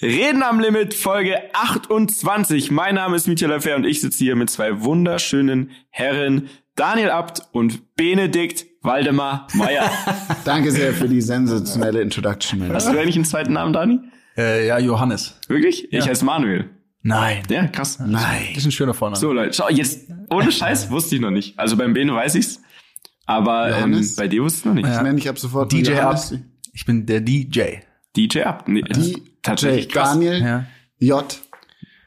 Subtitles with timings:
[0.00, 2.70] Reden am Limit, Folge 28.
[2.70, 7.42] Mein Name ist Michael Affair und ich sitze hier mit zwei wunderschönen Herren, Daniel Abt
[7.50, 9.90] und Benedikt Waldemar Meyer.
[10.44, 12.72] Danke sehr für die sensationelle Introduction.
[12.72, 13.98] Hast du eigentlich einen zweiten Namen, Dani?
[14.36, 15.40] Äh, ja, Johannes.
[15.48, 15.92] Wirklich?
[15.92, 16.70] Ich heiße Manuel.
[17.02, 17.42] Nein.
[17.50, 17.98] Ja, krass.
[17.98, 18.50] Nein.
[18.50, 19.18] Das ist ein schöner Vorname.
[19.18, 21.58] So, Leute, schau, jetzt, ohne Scheiß, wusste ich noch nicht.
[21.58, 22.62] Also beim Bene weiß ich's.
[23.26, 24.88] Aber ähm, bei dir wusste ich noch nicht.
[24.88, 26.34] Ich nenne dich ab sofort DJ Johannes.
[26.72, 27.78] Ich bin der DJ.
[28.18, 28.68] DJ Abt.
[28.68, 30.10] Nee, Die tatsächlich krass.
[30.12, 30.64] Daniel Ja.
[30.98, 31.24] J.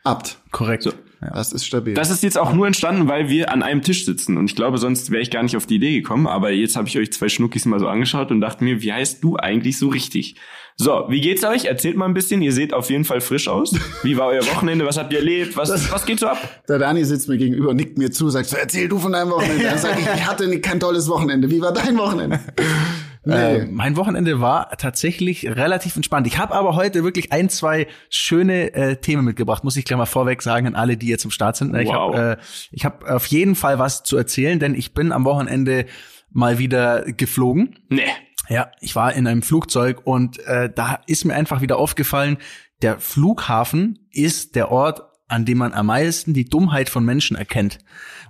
[0.03, 0.37] Abt.
[0.51, 0.87] Korrekt.
[1.35, 1.93] Das ist stabil.
[1.93, 4.37] Das ist jetzt auch nur entstanden, weil wir an einem Tisch sitzen.
[4.37, 6.25] Und ich glaube, sonst wäre ich gar nicht auf die Idee gekommen.
[6.25, 9.23] Aber jetzt habe ich euch zwei Schnuckis mal so angeschaut und dachte mir, wie heißt
[9.23, 10.35] du eigentlich so richtig?
[10.77, 11.65] So, wie geht's euch?
[11.65, 12.41] Erzählt mal ein bisschen.
[12.41, 13.75] Ihr seht auf jeden Fall frisch aus.
[14.01, 14.83] Wie war euer Wochenende?
[14.87, 15.55] Was habt ihr erlebt?
[15.57, 16.63] Was, was geht so ab?
[16.67, 19.29] Der Dani sitzt mir gegenüber und nickt mir zu, sagt so, erzähl du von deinem
[19.29, 19.63] Wochenende.
[19.63, 21.51] Dann sag ich, ich hatte nicht- kein tolles Wochenende.
[21.51, 22.39] Wie war dein Wochenende?
[23.23, 23.35] Nee.
[23.35, 26.25] Äh, mein Wochenende war tatsächlich relativ entspannt.
[26.25, 30.05] Ich habe aber heute wirklich ein, zwei schöne äh, Themen mitgebracht, muss ich gleich mal
[30.07, 31.75] vorweg sagen an alle, die jetzt im Start sind.
[31.75, 32.15] Ich Wow.
[32.15, 35.85] habe äh, ich hab auf jeden Fall was zu erzählen, denn ich bin am Wochenende
[36.31, 37.79] mal wieder geflogen.
[37.89, 38.01] Nee.
[38.49, 42.37] Ja, ich war in einem Flugzeug und äh, da ist mir einfach wieder aufgefallen,
[42.81, 47.77] der Flughafen ist der Ort, an dem man am meisten die Dummheit von Menschen erkennt.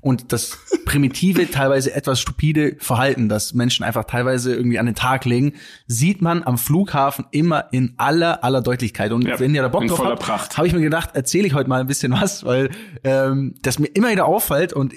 [0.01, 5.25] Und das primitive, teilweise etwas stupide Verhalten, das Menschen einfach teilweise irgendwie an den Tag
[5.25, 5.53] legen,
[5.87, 9.11] sieht man am Flughafen immer in aller, aller Deutlichkeit.
[9.11, 11.69] Und Ja, wenn ihr da Bock drauf habt, habe ich mir gedacht, erzähle ich heute
[11.69, 12.71] mal ein bisschen was, weil
[13.03, 14.93] ähm, das mir immer wieder auffällt und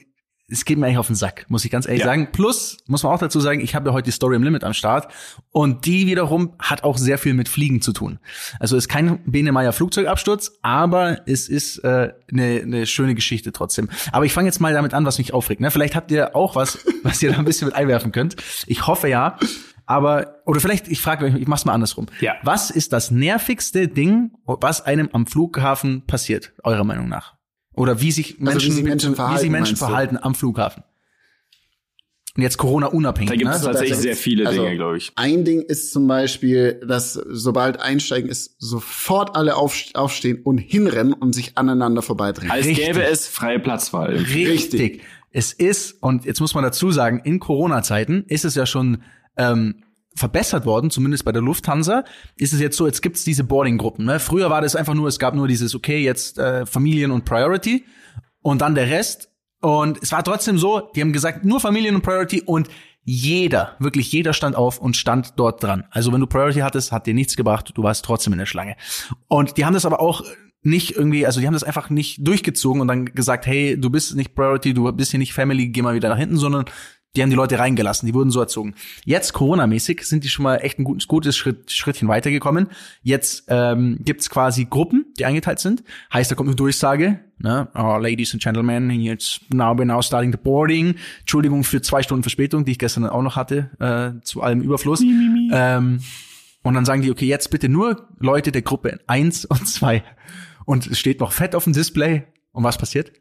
[0.49, 2.07] es geht mir eigentlich auf den Sack, muss ich ganz ehrlich Ja.
[2.07, 2.29] sagen.
[2.31, 4.75] Plus, muss man auch dazu sagen, ich habe ja heute die Story im Limit am
[4.75, 5.09] Start
[5.51, 8.19] und die wiederum hat auch sehr viel mit Fliegen zu tun.
[8.61, 13.89] Also ist kein Benemeyer Flugzeugabsturz, aber es ist eine äh, ne ne schöne Geschichte trotzdem.
[14.13, 15.61] Aber ich fange jetzt mal damit an, was mich aufregt.
[15.63, 15.71] Ne?
[15.71, 18.37] Vielleicht habt ihr auch was, was ihr da ein bisschen mit einwerfen könnt.
[18.67, 19.39] Ich hoffe ja.
[19.87, 22.07] Aber, oder vielleicht, ich frage euch, ich mach's mal andersrum.
[22.21, 22.35] Ja.
[22.43, 27.34] Was ist das nervigste Ding, was einem am Flughafen passiert, eurer Meinung nach?
[27.75, 30.85] Oder wie sich Also Menschen, wie sich Menschen wie verhalten, sich Menschen verhalten am Flughafen.
[32.37, 33.31] Und jetzt Corona unabhängig.
[33.31, 33.57] Da gibt ne?
[33.57, 35.13] es tatsächlich das- sehr viele also, Dinge, glaube ich.
[35.15, 41.13] Ein Ding ist zum Beispiel, dass sobald Einsteigen ist, sofort alle auf, aufstehen und hinrennen
[41.13, 42.51] und sich aneinander vorbeidrängen.
[42.51, 42.87] Als Richtig.
[42.87, 44.17] gäbe es freie Platzwahl.
[44.17, 44.49] Richtig.
[44.49, 45.03] Richtig.
[45.31, 49.03] Es ist, und jetzt muss man dazu sagen, in Corona-Zeiten ist es ja schon
[49.37, 49.84] ähm,
[50.15, 52.05] verbessert worden, zumindest bei der Lufthansa,
[52.37, 54.05] ist es jetzt so, jetzt gibt's diese Boarding-Gruppen.
[54.05, 54.21] Ne?
[54.21, 57.85] Früher war das einfach nur, es gab nur dieses, okay, jetzt äh, Familien und Priority
[58.43, 59.31] und dann der Rest.
[59.61, 62.69] Und es war trotzdem so, die haben gesagt, nur Familien und Priority und
[63.07, 65.85] jeder, wirklich jeder stand auf und stand dort dran.
[65.91, 68.77] Also wenn du Priority hattest, hat dir nichts gebracht, du warst trotzdem in der Schlange.
[69.29, 70.25] Und die haben das aber auch
[70.63, 74.17] nicht irgendwie, also die haben das einfach nicht durchgezogen und dann gesagt, hey, du bist
[74.17, 76.65] nicht Priority, du bist hier nicht Family, geh mal wieder nach hinten, sondern
[77.17, 78.75] die haben die Leute reingelassen, die wurden so erzogen.
[79.05, 82.69] Jetzt Corona-mäßig sind die schon mal echt ein gutes, gutes Schritt, Schrittchen weitergekommen.
[83.03, 85.85] Jetzt ähm, gibt's quasi Gruppen, die eingeteilt sind.
[86.13, 87.69] Heißt, da kommt eine Durchsage, ne?
[87.75, 90.97] Oh, Ladies and Gentlemen, jetzt now we're now starting the boarding.
[91.21, 95.03] Entschuldigung für zwei Stunden Verspätung, die ich gestern auch noch hatte, äh, zu allem Überfluss.
[95.03, 96.01] Ähm,
[96.63, 100.03] und dann sagen die, okay, jetzt bitte nur Leute der Gruppe eins und zwei
[100.65, 102.25] Und es steht noch fett auf dem Display.
[102.53, 103.13] Und was passiert?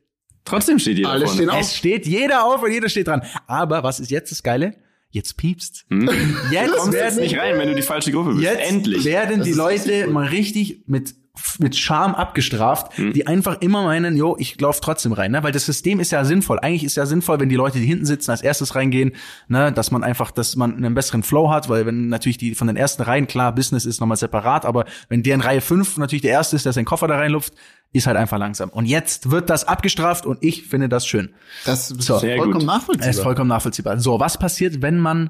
[0.46, 1.38] Trotzdem steht jeder Alle vorne.
[1.38, 1.60] stehen auf.
[1.62, 3.22] Es steht jeder auf und jeder steht dran.
[3.48, 4.76] Aber was ist jetzt das Geile?
[5.10, 5.86] Jetzt piepst.
[5.90, 6.10] Hm?
[6.52, 8.44] Jetzt kommst jetzt werden, nicht rein, wenn du die falsche Gruppe bist.
[8.44, 9.06] jetzt Endlich.
[9.06, 11.14] werden die ist Leute mal richtig mit
[11.60, 13.14] mit Charme abgestraft, Hm.
[13.14, 15.44] die einfach immer meinen, jo, ich lauf trotzdem rein, ne?
[15.44, 16.60] Weil das System ist ja sinnvoll.
[16.60, 19.12] Eigentlich ist ja sinnvoll, wenn die Leute, die hinten sitzen, als erstes reingehen,
[19.48, 22.68] ne, dass man einfach, dass man einen besseren Flow hat, weil wenn natürlich die von
[22.68, 26.22] den ersten Reihen, klar, Business ist nochmal separat, aber wenn der in Reihe 5 natürlich
[26.22, 27.54] der erste ist, der seinen Koffer da reinlupft,
[27.92, 28.70] ist halt einfach langsam.
[28.70, 31.34] Und jetzt wird das abgestraft und ich finde das schön.
[31.66, 32.18] Das ist So.
[32.18, 32.66] Sehr vollkommen gut.
[32.68, 33.10] nachvollziehbar.
[33.10, 34.00] Es ist vollkommen nachvollziehbar.
[34.00, 35.30] So, was passiert, wenn man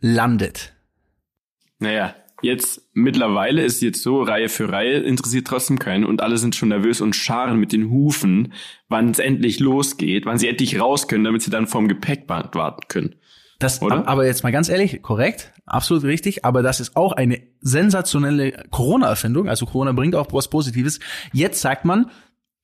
[0.00, 0.74] landet?
[1.78, 2.14] Naja,
[2.46, 6.70] jetzt mittlerweile ist jetzt so, Reihe für Reihe interessiert trotzdem keinen und alle sind schon
[6.70, 8.54] nervös und scharen mit den Hufen,
[8.88, 12.88] wann es endlich losgeht, wann sie endlich raus können, damit sie dann vorm Gepäckband warten
[12.88, 13.16] können.
[13.58, 14.06] Das, Oder?
[14.06, 19.48] aber jetzt mal ganz ehrlich, korrekt, absolut richtig, aber das ist auch eine sensationelle Corona-Erfindung,
[19.48, 21.00] also Corona bringt auch was Positives.
[21.32, 22.10] Jetzt sagt man,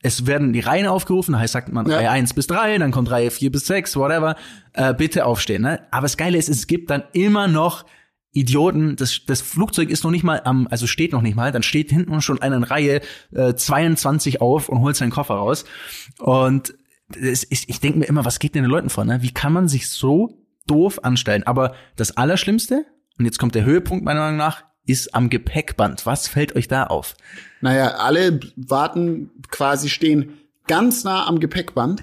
[0.02, 1.96] es werden die Reihen aufgerufen, heißt sagt man Ja.
[1.96, 4.37] Reihe 1 bis 3, dann kommt Reihe 4 bis 6, whatever,
[4.75, 5.62] äh, bitte aufstehen.
[5.62, 5.81] Ne?
[5.90, 7.87] Aber das Geile ist, es gibt dann immer noch
[8.32, 11.62] Idioten, das, das Flugzeug ist noch nicht mal am, also steht noch nicht mal, dann
[11.62, 13.00] steht hinten schon einer in Reihe
[13.32, 15.64] äh, 22 auf und holt seinen Koffer raus.
[16.19, 16.75] Und
[17.14, 19.05] es ist, ich denke mir immer, was geht denn den Leuten vor?
[19.05, 19.23] Ne?
[19.23, 21.43] Wie kann man sich so doof anstellen?
[21.44, 22.87] Aber das Allerschlimmste,
[23.19, 26.06] und jetzt kommt der Höhepunkt meiner Meinung nach, ist am Gepäckband.
[26.06, 27.14] Was fällt euch da auf?
[27.61, 32.02] Naja, alle warten quasi stehen ganz nah am Gepäckband,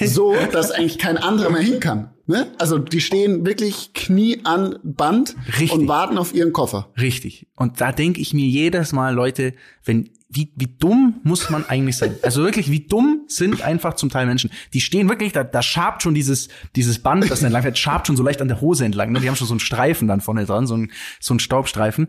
[0.00, 2.13] so dass eigentlich kein anderer mehr hin kann.
[2.26, 2.46] Ne?
[2.58, 5.72] Also die stehen wirklich Knie an Band Richtig.
[5.72, 6.88] und warten auf ihren Koffer.
[6.98, 7.46] Richtig.
[7.54, 9.52] Und da denke ich mir jedes Mal, Leute,
[9.84, 12.16] wenn wie, wie dumm muss man eigentlich sein?
[12.22, 14.50] Also wirklich, wie dumm sind einfach zum Teil Menschen.
[14.72, 18.16] Die stehen wirklich, da, da schabt schon dieses, dieses Band, das entlang fährt, schabt schon
[18.16, 19.12] so leicht an der Hose entlang.
[19.12, 19.20] Ne?
[19.20, 22.08] Die haben schon so einen Streifen dann vorne dran, so ein, so ein Staubstreifen.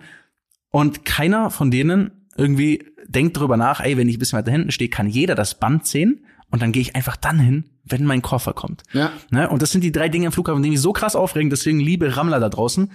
[0.71, 4.71] Und keiner von denen irgendwie denkt darüber nach, ey, wenn ich ein bisschen weiter hinten
[4.71, 6.25] stehe, kann jeder das Band sehen
[6.56, 8.84] und dann gehe ich einfach dann hin, wenn mein Koffer kommt.
[8.94, 9.12] Ja.
[9.30, 9.50] Ne?
[9.50, 11.50] Und das sind die drei Dinge im Flughafen, die mich so krass aufregen.
[11.50, 12.92] Deswegen, liebe Rammler da draußen,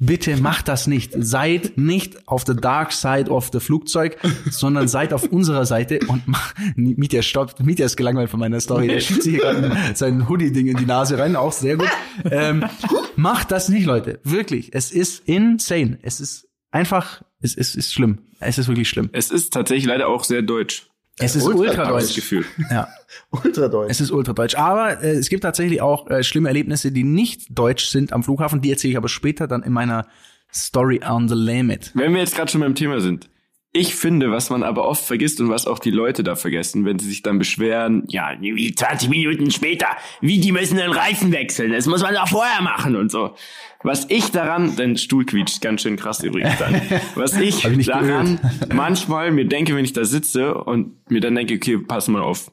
[0.00, 1.12] bitte macht das nicht.
[1.16, 4.18] Seid nicht auf the dark side of the Flugzeug,
[4.50, 8.88] sondern seid auf unserer Seite und mach, Mietja stoppt, Mietja ist gelangweilt von meiner Story.
[8.88, 11.90] Der schiebt sich hier gerade sein Hoodie-Ding in die Nase rein, auch sehr gut.
[12.28, 12.64] Ähm,
[13.14, 14.18] macht das nicht, Leute.
[14.24, 14.70] Wirklich.
[14.74, 16.00] Es ist insane.
[16.02, 18.18] Es ist einfach, es, es ist schlimm.
[18.40, 19.10] Es ist wirklich schlimm.
[19.12, 20.89] Es ist tatsächlich leider auch sehr deutsch.
[21.20, 22.14] Es ist ultra ultra Habe ich das deutsch.
[22.16, 22.44] Gefühl.
[22.70, 22.88] Ja.
[23.30, 23.90] Ultra deutsch.
[23.90, 24.54] Es ist ultra deutsch.
[24.56, 28.60] Aber äh, es gibt tatsächlich auch äh, schlimme Erlebnisse, die nicht deutsch sind am Flughafen.
[28.60, 30.06] Die erzähle ich aber später dann in meiner
[30.52, 31.92] Story on the Limit.
[31.94, 33.28] Wenn wir jetzt gerade schon beim Thema sind.
[33.72, 36.98] Ich finde, was man aber oft vergisst und was auch die Leute da vergessen, wenn
[36.98, 39.86] sie sich dann beschweren, ja, wie 20 Minuten später,
[40.20, 43.36] wie die müssen den Reifen wechseln, das muss man doch vorher machen und so.
[43.84, 46.82] Was ich daran, dein Stuhl quietscht ganz schön krass übrigens dann.
[47.14, 48.38] Was ich, ich daran
[48.74, 52.52] manchmal mir denke, wenn ich da sitze und mir dann denke, okay, pass mal auf.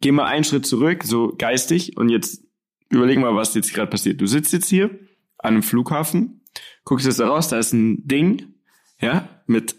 [0.00, 2.42] Geh mal einen Schritt zurück, so geistig und jetzt
[2.88, 4.20] überleg mal, was jetzt gerade passiert.
[4.20, 4.90] Du sitzt jetzt hier
[5.38, 6.40] an einem Flughafen,
[6.84, 8.54] guckst jetzt da raus, da ist ein Ding,
[9.00, 9.76] ja, mit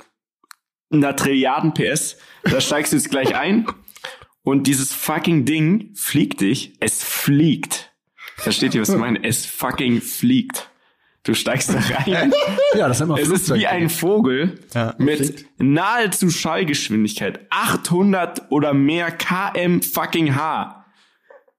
[0.92, 2.18] einer Trilliarden PS.
[2.44, 3.68] Da steigst du jetzt gleich ein
[4.44, 6.74] und dieses fucking Ding fliegt dich.
[6.80, 7.94] Es fliegt.
[8.38, 9.24] Versteht ihr, was ich meine?
[9.24, 10.70] Es fucking fliegt.
[11.24, 12.32] Du steigst da rein.
[12.74, 14.96] Ja, das nennt man Es ist wie ein Vogel Ja.
[14.98, 17.46] mit nahezu Schallgeschwindigkeit.
[17.50, 20.86] 800 oder mehr km fucking H.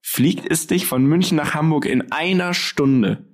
[0.00, 3.26] Fliegt es dich von München nach Hamburg in einer Stunde.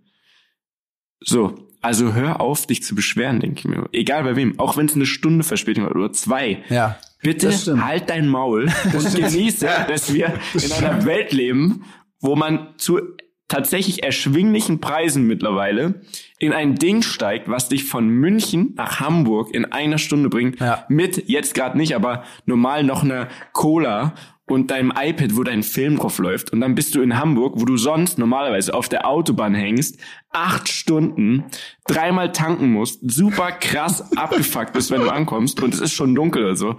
[1.21, 3.89] So, also hör auf, dich zu beschweren, denke ich mir.
[3.93, 4.59] Egal bei wem.
[4.59, 6.63] Auch wenn es eine Stunde Verspätung hat oder zwei.
[6.71, 6.99] Ja.
[7.23, 11.85] Bitte Das halt dein Maul und genieße, dass wir in einer Welt leben,
[12.21, 13.01] wo man zu
[13.49, 16.01] tatsächlich erschwinglichen Preisen mittlerweile
[16.39, 20.61] in ein Ding steigt, was dich von München nach Hamburg in einer Stunde bringt.
[20.61, 20.85] Ja.
[20.89, 24.15] Mit, jetzt gerade nicht, aber normal noch einer Cola
[24.47, 26.53] und deinem iPad, wo dein Film drauf läuft.
[26.53, 29.99] Und dann bist du in Hamburg, wo du sonst normalerweise auf der Autobahn hängst,
[30.31, 31.45] acht Stunden,
[31.87, 36.45] dreimal tanken musst, super krass abgefuckt bist, wenn du ankommst und es ist schon dunkel
[36.45, 36.77] oder so.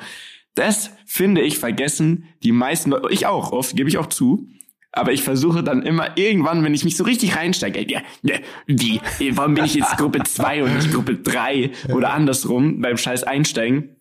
[0.54, 4.48] Das finde ich vergessen die meisten Leute, ich auch oft, gebe ich auch zu.
[4.92, 8.36] Aber ich versuche dann immer irgendwann, wenn ich mich so richtig reinsteige, ja, ja,
[8.66, 9.02] wie,
[9.32, 13.98] warum bin ich jetzt Gruppe 2 und nicht Gruppe 3 oder andersrum beim Scheiß einsteigen,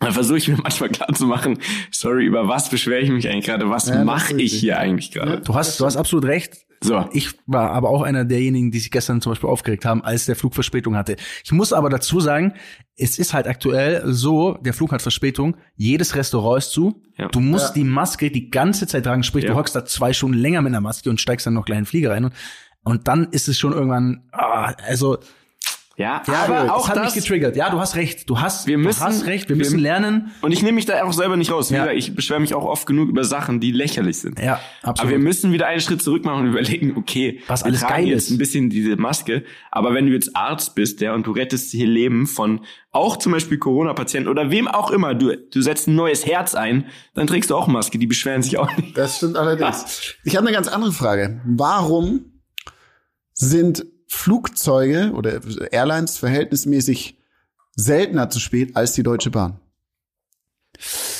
[0.00, 1.58] dann versuche ich mir manchmal klar zu machen,
[1.90, 5.40] sorry, über was beschwere ich mich eigentlich gerade, was Ja, mache ich hier eigentlich gerade?
[5.40, 6.58] Du hast, du hast absolut recht.
[6.82, 7.08] So.
[7.14, 10.36] Ich war aber auch einer derjenigen, die sich gestern zum Beispiel aufgeregt haben, als der
[10.36, 11.16] Flug Verspätung hatte.
[11.42, 12.52] Ich muss aber dazu sagen,
[12.96, 17.00] es ist halt aktuell so, der Flug hat Verspätung, jedes Restaurant ist zu.
[17.16, 17.28] Ja.
[17.28, 17.74] Du musst Ja.
[17.76, 19.52] die Maske die ganze Zeit tragen, sprich, Ja.
[19.52, 21.84] du hockst da zwei Stunden länger mit einer Maske und steigst dann noch gleich in
[21.84, 22.24] den Flieger rein.
[22.26, 22.34] Und,
[22.82, 25.16] und dann ist es schon irgendwann, ah, also,
[25.96, 27.54] Ja, ja, aber auch hat das, mich getriggert.
[27.54, 28.28] Ja, du hast recht.
[28.28, 29.48] Du hast, Wir müssen- du hast recht.
[29.48, 30.32] Wir wir- müssen lernen.
[30.42, 31.70] und ich nehme mich da auch selber nicht raus.
[31.70, 31.90] Ja.
[31.92, 34.40] Ich beschwere mich auch oft genug über Sachen, die lächerlich sind.
[34.40, 35.12] Ja, Aber absolut.
[35.12, 38.06] wir müssen wieder einen Schritt zurück machen und überlegen, okay, Was wir alles tragen geil
[38.08, 38.30] jetzt ist.
[38.32, 41.86] ein bisschen diese Maske, aber wenn du jetzt Arzt bist, ja, und du rettest hier
[41.86, 46.26] Leben von auch zum Beispiel Corona-Patienten oder wem auch immer, du, du setzt ein neues
[46.26, 48.96] Herz ein, dann trägst du auch Maske, die beschweren sich auch nicht.
[48.98, 50.16] Das stimmt allerdings.
[50.24, 51.40] Ich habe eine ganz andere Frage.
[51.44, 52.24] Warum
[53.32, 55.40] sind Flugzeuge oder
[55.70, 57.18] Airlines verhältnismäßig
[57.76, 59.58] seltener zu spät als die Deutsche Bahn?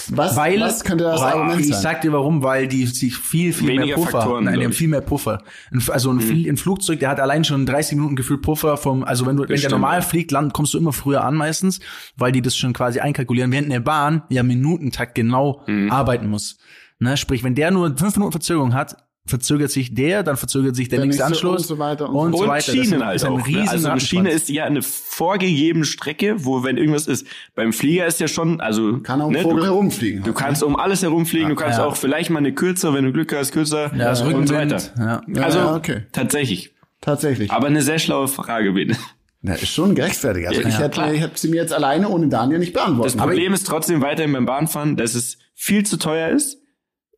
[0.08, 1.80] Was, Weil, was könnte das weil Argument ich sein?
[1.80, 4.72] sag dir warum, weil die sich viel, viel mehr Weniger Puffer, Faktoren, nein, die haben
[4.72, 4.76] ich.
[4.76, 5.42] viel mehr Puffer.
[5.70, 9.04] Ein- Also ein, Flie- ein Flugzeug, der hat allein schon 30 Minuten gefühlt Puffer vom,
[9.04, 10.04] also wenn du, wenn der stimmt, normal ja.
[10.04, 11.80] fliegt, land, kommst du immer früher an meistens,
[12.16, 15.90] weil die das schon quasi einkalkulieren, während eine Bahn ja Minutentakt genau Mhm.
[15.90, 16.58] arbeiten muss.
[16.98, 20.88] Ne, sprich, wenn der nur fünf Minuten Verzögerung hat, verzögert sich der, dann verzögert sich
[20.88, 22.66] der, Der nächste Anschluss und so weiter und und, so so Und weiter.
[22.72, 23.46] Das Schienen ist- halt ist ein auch.
[23.46, 23.64] Ne?
[23.70, 24.00] Also eine.
[24.00, 27.26] Schiene ist ja eine vorgegebene Strecke, wo wenn irgendwas ist.
[27.54, 30.22] Beim Flieger ist ja schon, also Kann auch ne, Vogel du, herumfliegen.
[30.24, 31.86] du kannst um alles herumfliegen, du kannst Ja.
[31.86, 34.72] auch vielleicht mal eine kürzer, wenn du Glück hast, kürzer ja, das und so Rückenwind,
[34.72, 34.82] weiter.
[34.98, 35.22] ja.
[35.34, 36.02] Ja, also ja, okay.
[36.12, 36.72] tatsächlich.
[37.00, 37.50] Tatsächlich.
[37.50, 38.96] Aber eine sehr schlaue Frage, bitte.
[39.42, 40.48] Na, ist schon gerechtfertigt.
[40.48, 43.02] Also Ja, ich, hätte, ich hätte sie mir jetzt alleine ohne Daniel nicht beantworten.
[43.12, 46.62] Das Problem ist trotzdem weiterhin beim Bahnfahren, dass es viel zu teuer ist.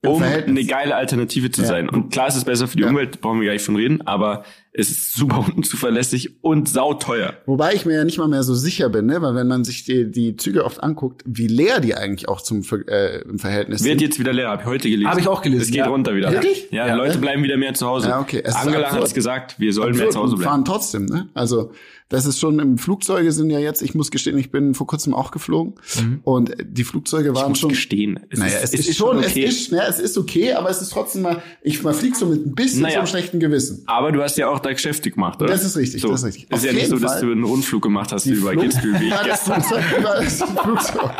[0.04, 1.68] Um eine geile Alternative zu Ja.
[1.68, 1.88] sein.
[1.88, 2.88] Und klar ist es besser für die Ja.
[2.90, 4.44] Umwelt, brauchen wir gar nicht von reden, aber
[4.78, 7.34] es ist super unzuverlässig und sauteuer.
[7.46, 9.22] Wobei ich mir ja nicht mal mehr so sicher bin, ne?
[9.22, 12.62] weil wenn man sich die, die Züge oft anguckt, wie leer die eigentlich auch zum
[12.62, 14.02] Ver- äh, im Verhältnis Wird sind.
[14.08, 15.10] jetzt wieder leer, habe ich heute gelesen.
[15.10, 15.88] Hab ich auch gelesen, Es geht ja.
[15.88, 16.30] runter wieder.
[16.32, 16.68] Wirklich?
[16.70, 16.94] Ja, Ja.
[16.94, 18.08] Leute bleiben wieder mehr zu Hause.
[18.08, 18.40] Ja, okay.
[18.44, 20.50] Es ist Angela hat es gesagt, wir sollen mehr zu Hause und bleiben.
[20.50, 21.28] fahren trotzdem, ne?
[21.34, 21.72] Also
[22.08, 25.12] das ist schon im Flugzeuge sind ja jetzt, ich muss gestehen, ich bin vor kurzem
[25.12, 25.74] auch geflogen
[26.22, 27.34] und die Flugzeuge Mhm.
[27.34, 28.20] Ich waren muss schon gestehen.
[28.30, 29.44] Es naja, es, ist, schon, okay.
[29.44, 32.26] es ist, ja, es ist okay, aber es ist trotzdem mal, ich man fliegt so
[32.26, 32.94] mit ein bisschen Naja.
[32.94, 33.82] so einem schlechten Gewissen.
[33.86, 35.50] Aber du hast ja auch da Geschäfte gemacht, oder?
[35.52, 36.08] Das ist richtig, so.
[36.10, 36.44] das ist richtig.
[36.44, 37.22] Ist Auf ja nicht so, dass Fall.
[37.22, 39.62] du einen Rundflug gemacht hast über Flug- Kitzbühel wie ich Ja, das gestern.
[40.02, 41.10] Das Flugzeug.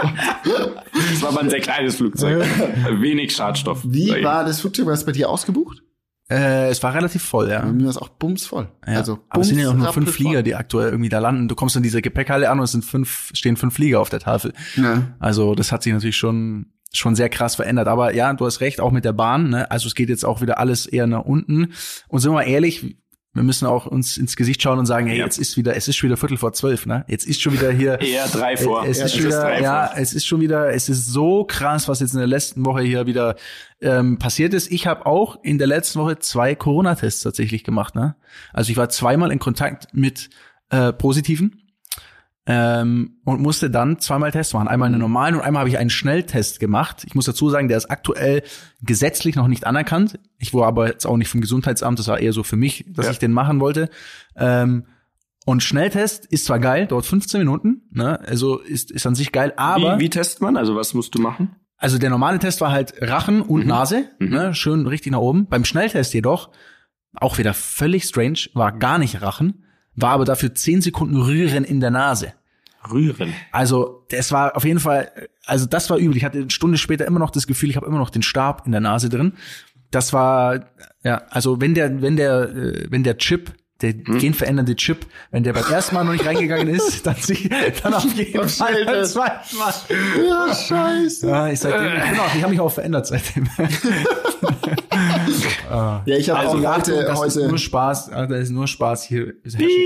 [1.11, 2.45] Das war aber ein sehr kleines Flugzeug.
[3.01, 3.81] Wenig Schadstoff.
[3.85, 4.87] Wie war das Flugzeug?
[4.87, 5.83] War es bei dir ausgebucht?
[6.29, 7.65] Äh, es war relativ voll, ja.
[7.65, 8.69] Mir war es auch bumsvoll.
[8.87, 8.95] Ja.
[8.95, 10.11] Also aber es sind ja auch nur fünf.
[10.13, 11.47] Flieger, die aktuell irgendwie da landen.
[11.47, 14.19] Du kommst in diese Gepäckhalle an und es sind fünf, stehen fünf Flieger auf der
[14.21, 14.53] Tafel.
[14.77, 15.15] Ja.
[15.21, 17.89] Also das hat sich natürlich schon schon sehr krass verändert.
[17.89, 19.51] Aber ja, du hast recht, auch mit der Bahn.
[19.51, 19.71] Ne?
[19.71, 21.73] Also es geht jetzt auch wieder alles eher nach unten.
[22.09, 22.97] Und sind wir mal ehrlich,
[23.37, 25.25] wir müssen auch uns ins Gesicht schauen und sagen, hey, Ja.
[25.25, 27.05] jetzt ist wieder, es ist schon wieder Viertel vor zwölf, ne?
[27.09, 28.01] Jetzt ist schon wieder hier.
[28.01, 28.85] Eher drei vor.
[28.85, 29.97] Es Ja, ist schon wieder, drei ja, vor.
[29.99, 33.07] es ist schon wieder, es ist so krass, was jetzt in der letzten Woche hier
[33.07, 33.37] wieder
[33.81, 34.73] ähm, passiert ist.
[34.73, 37.95] Ich habe auch in der letzten Woche zwei Corona-Tests tatsächlich gemacht.
[37.95, 38.17] Ne?
[38.53, 40.31] Also ich war zweimal in Kontakt mit
[40.71, 41.63] äh, Positiven
[42.47, 44.69] ähm, und musste dann zweimal Tests machen.
[44.69, 47.03] Einmal einen normalen und einmal habe ich einen Schnelltest gemacht.
[47.07, 48.43] Ich muss dazu sagen, der ist aktuell
[48.83, 50.19] gesetzlich noch nicht anerkannt.
[50.39, 53.07] Ich wurde aber jetzt auch nicht vom Gesundheitsamt, das war eher so für mich, dass
[53.07, 53.13] Ja.
[53.13, 53.89] ich den machen wollte.
[54.37, 54.85] Ähm,
[55.45, 58.19] und Schnelltest ist zwar geil, dauert 15 Minuten, ne?
[58.27, 60.57] also ist, ist an sich geil, aber Wie, wie testet man?
[60.57, 61.55] Also was musst du machen?
[61.79, 63.67] also der normale Test war halt Rachen und Mhm.
[63.69, 64.55] Nase, ne?
[64.55, 65.47] schön richtig nach oben.
[65.47, 66.51] Beim Schnelltest jedoch,
[67.15, 69.63] auch wieder völlig strange, war gar nicht Rachen,
[69.97, 72.33] war aber dafür 10 Sekunden Rühren in der Nase.
[72.93, 73.33] Rühren.
[73.51, 75.11] Also das war auf jeden Fall,
[75.45, 76.17] also das war übel.
[76.17, 78.65] Ich hatte eine Stunde später immer noch das Gefühl, ich habe immer noch den Stab
[78.67, 79.33] in der Nase drin.
[79.91, 80.67] Das war,
[81.03, 84.19] ja, also wenn der, wenn der, äh, wenn der Chip, der Hm?
[84.19, 87.49] genverändernde Chip, wenn der beim ersten Mal noch nicht reingegangen ist, dann, sie,
[87.83, 89.75] dann auf jeden Was Fall beim zweiten Mal.
[90.27, 91.29] Ja, scheiße.
[91.29, 93.49] Ja, ich seitdem, genau, ich habe mich auch verändert seitdem.
[95.71, 98.51] Ja, ich habe Also auch Achtung, heute, das ist heute nur Spaß, ah, das ist
[98.51, 99.35] nur Spaß hier.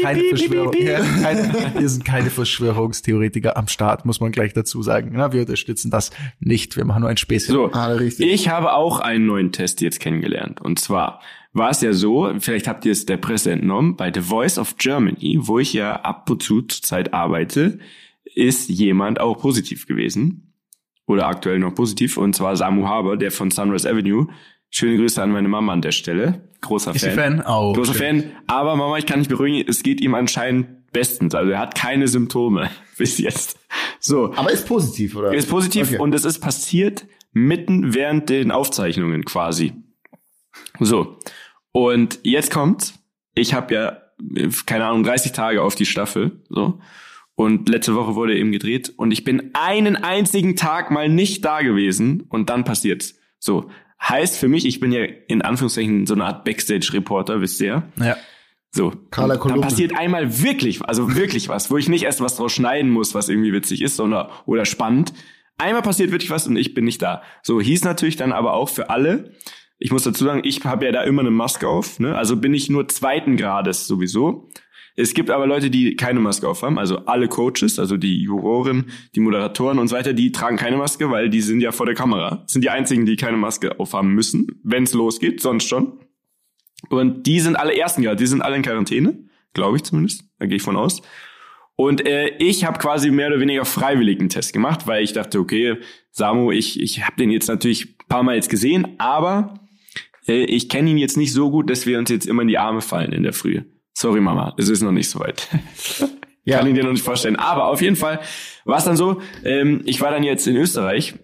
[0.03, 5.11] Keine Verschwörung, hier, keine, hier sind keine Verschwörungstheoretiker am Start, muss man gleich dazu sagen.
[5.15, 6.77] Na, wir unterstützen das nicht.
[6.77, 7.55] Wir machen nur ein Späßchen.
[7.55, 8.31] So, Ah, richtig.
[8.31, 10.61] ich habe auch einen neuen Test jetzt kennengelernt.
[10.61, 11.21] Und zwar
[11.53, 14.77] war es ja so, vielleicht habt ihr es der Presse entnommen, bei The Voice of
[14.77, 17.79] Germany, wo ich ja ab und zu zurzeit arbeite,
[18.35, 20.53] ist jemand auch positiv gewesen.
[21.07, 22.17] Oder aktuell noch positiv.
[22.19, 24.29] Und zwar Samu Haber, der von Sunrise Avenue.
[24.71, 26.49] Schöne Grüße an meine Mama an der Stelle.
[26.61, 27.39] Großer Ist sie Fan.
[27.39, 27.45] Fan?
[27.47, 28.23] Oh, Großer schön.
[28.23, 28.33] Fan.
[28.47, 31.35] Aber Mama, ich kann dich beruhigen, es geht ihm anscheinend bestens.
[31.35, 33.59] Also er hat keine Symptome bis jetzt.
[33.99, 34.33] So.
[34.35, 35.33] aber ist positiv, oder?
[35.35, 35.99] Ist positiv Okay.
[35.99, 39.73] und es ist passiert mitten während den Aufzeichnungen quasi.
[40.79, 41.19] So.
[41.73, 42.95] Und jetzt kommt's.
[43.35, 44.03] Ich habe ja,
[44.67, 46.43] keine Ahnung, 30 Tage auf die Staffel.
[46.49, 46.81] So.
[47.37, 51.63] Und letzte Woche wurde eben gedreht und ich bin einen einzigen Tag mal nicht da
[51.63, 53.15] gewesen und dann passiert's.
[53.39, 53.71] So.
[54.03, 57.83] Heißt für mich, ich bin ja in Anführungszeichen so eine Art Backstage-Reporter, wisst ihr?
[58.01, 58.17] Ja.
[58.73, 58.93] So.
[59.11, 59.61] Carla Kolumne.
[59.61, 63.15] Dann passiert einmal wirklich, also wirklich was, wo ich nicht erst was draus schneiden muss,
[63.15, 65.13] was irgendwie witzig ist sondern, oder spannend.
[65.59, 67.23] Einmal passiert wirklich was und ich bin nicht da.
[67.43, 69.35] So hieß natürlich dann aber auch für alle.
[69.79, 72.17] Ich muss dazu sagen, ich habe ja da immer eine Maske auf, ne?
[72.17, 74.49] Also bin ich nur zweiten Grades sowieso.
[74.97, 79.21] Es gibt aber Leute, die keine Maske aufhaben, also alle Coaches, also die Juroren, die
[79.21, 82.45] Moderatoren und so weiter, die tragen keine Maske, weil die sind ja vor der Kamera.
[82.47, 86.01] Sind die einzigen, die keine Maske aufhaben müssen, wenn es losgeht, sonst schon.
[86.89, 89.19] Und die sind alle ersten Grad, die sind alle in Quarantäne,
[89.53, 91.03] glaube ich zumindest, da gehe ich von aus.
[91.77, 95.39] Und äh, ich habe quasi mehr oder weniger freiwillig einen Test gemacht, weil ich dachte,
[95.39, 95.79] okay,
[96.11, 99.55] Samu, ich, ich habe den jetzt natürlich ein paar Mal jetzt gesehen, aber
[100.29, 102.59] äh, ich kenne ihn jetzt nicht so gut, dass wir uns jetzt immer in die
[102.59, 103.63] Arme fallen in der Früh.
[103.95, 105.49] Sorry, Mama, es ist noch nicht so weit.
[106.45, 106.59] Ja.
[106.59, 107.37] Kann ich dir noch nicht vorstellen.
[107.37, 108.19] Aber auf jeden Fall
[108.65, 111.15] war es dann so, ähm, ich war dann jetzt in Österreich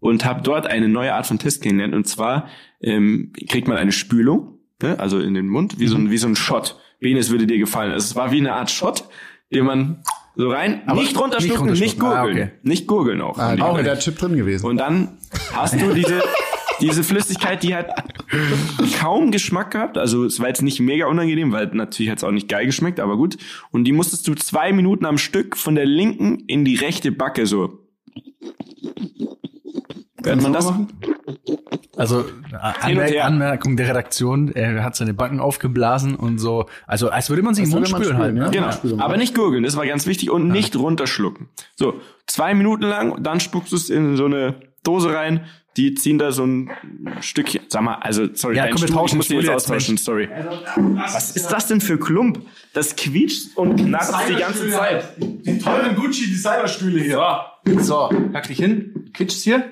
[0.00, 1.94] und habe dort eine neue Art von Test kennengelernt.
[1.94, 2.48] Und zwar
[2.82, 4.98] ähm, kriegt man eine Spülung, ne?
[4.98, 6.76] also in den Mund, wie, so ein, wie so ein Shot.
[7.00, 7.92] Benes würde dir gefallen.
[7.92, 9.08] Also es war wie eine Art Shot,
[9.52, 10.02] den man
[10.36, 12.06] so rein, nicht runterschlucken, nicht nicht, runterschlucken.
[12.06, 12.48] Ah, gurgeln.
[12.48, 12.58] okay.
[12.62, 13.38] Nicht gurgeln auch.
[13.38, 14.66] Ah, auch der Chip drin gewesen.
[14.66, 15.18] und dann
[15.52, 16.20] hast du diese,
[16.80, 17.90] diese Flüssigkeit, die hat
[19.00, 19.98] kaum Geschmack gehabt.
[19.98, 23.00] Also es war jetzt nicht mega unangenehm, weil natürlich hat es auch nicht geil geschmeckt,
[23.00, 23.36] aber gut.
[23.70, 27.46] Und die musstest du zwei Minuten am Stück von der linken in die rechte Backe
[27.46, 27.80] so.
[30.24, 30.72] Hört man das?
[31.96, 32.24] Also
[32.80, 33.24] Anmerk.
[33.24, 37.64] Anmerkung der Redaktion, er hat seine Backen aufgeblasen und so, also als würde man sich
[37.66, 38.30] im Mund man spülen halt.
[38.36, 38.56] spülen, Ne?
[38.56, 38.70] ja.
[38.82, 39.02] Genau.
[39.02, 39.18] Aber ja.
[39.20, 40.30] nicht gurgeln, das war ganz wichtig.
[40.30, 41.48] Und nicht runterschlucken.
[41.76, 45.44] So, zwei Minuten lang, dann spuckst du es in so eine, Dose rein,
[45.76, 46.70] die ziehen da so ein
[47.20, 49.46] Stückchen, sag mal, also sorry, Ja, dein komm, wir Stuhl, tauschen ich muss den jetzt
[49.46, 50.28] jetzt, austauschen, sorry.
[50.76, 52.40] Was ist das denn für Klump?
[52.72, 55.04] Das quietscht und knarzt die ganze Zeit.
[55.18, 57.82] Die teuren Gucci-Designerstühle hier.
[57.82, 59.10] So, pack dich hin.
[59.12, 59.64] Quitscht's hier.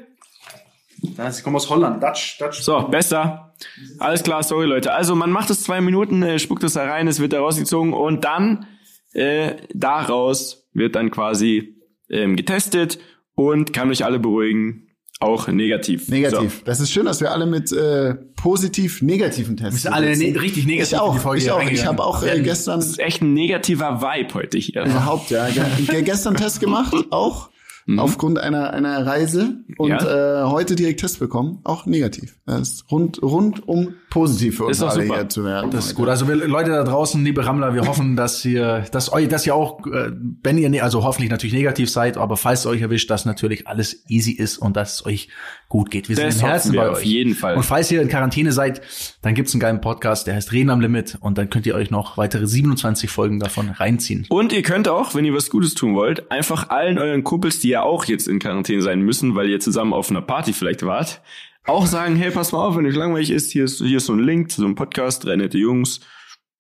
[1.17, 2.03] Das, ich komme aus Holland.
[2.03, 2.61] Dutch, Dutch.
[2.61, 3.53] So, besser.
[3.99, 4.93] Alles klar, sorry Leute.
[4.93, 7.93] Also man macht es zwei Minuten, äh, spuckt es da rein, es wird da rausgezogen
[7.93, 8.67] und dann
[9.13, 11.77] äh, daraus wird dann quasi
[12.09, 12.99] ähm, getestet
[13.35, 14.89] und kann euch alle beruhigen,
[15.23, 16.09] auch negativ.
[16.09, 16.63] Negativ.
[16.65, 20.41] Das ist schön, dass wir alle mit äh, positiv negativen Tests Wir sind alle ne
[20.41, 21.09] richtig negativ Ich auch.
[21.13, 21.63] in die Folge ich auch.
[21.63, 22.89] Ich habe auch äh, gestern So.
[22.89, 24.85] Das ist echt ein negativer Vibe heute hier.
[24.85, 27.52] überhaupt ja ge gestern Test gemacht, auch
[27.99, 29.97] aufgrund einer einer Reise und Mhm.
[29.99, 30.45] Ja.
[30.47, 32.37] äh, heute direkt Test bekommen, auch negativ.
[32.47, 35.15] Das ist rund rundum positiv für uns Ist alle super.
[35.17, 35.71] hier zu werden.
[35.71, 36.09] Das ist gut.
[36.09, 39.55] Also wir, Leute da draußen, liebe Rammler, wir hoffen, dass ihr, dass euch, dass ihr
[39.55, 40.13] auch, äh,
[40.43, 43.67] wenn ihr, ne- also hoffentlich natürlich negativ seid, aber falls es euch erwischt, dass natürlich
[43.67, 45.29] alles easy ist und dass es euch
[45.69, 46.09] gut geht.
[46.11, 47.05] Wir Das sind im Herzen bei auf euch.
[47.07, 47.57] jeden Fall.
[47.57, 48.83] Und falls ihr in Quarantäne seid,
[49.23, 51.91] dann gibt's einen geilen Podcast, der heißt Reden am Limit und dann könnt ihr euch
[51.91, 54.27] noch weitere 27 Folgen davon reinziehen.
[54.29, 57.72] Und ihr könnt auch, wenn ihr was Gutes tun wollt, einfach allen euren Kumpels, die
[57.73, 61.21] ja auch jetzt in Quarantäne sein müssen, weil ihr zusammen auf einer Party vielleicht wart,
[61.65, 64.13] auch sagen, hey, pass mal auf, wenn euch langweilig ist, hier ist, hier ist so
[64.13, 66.01] ein Link zu so einem Podcast, drei nette Jungs,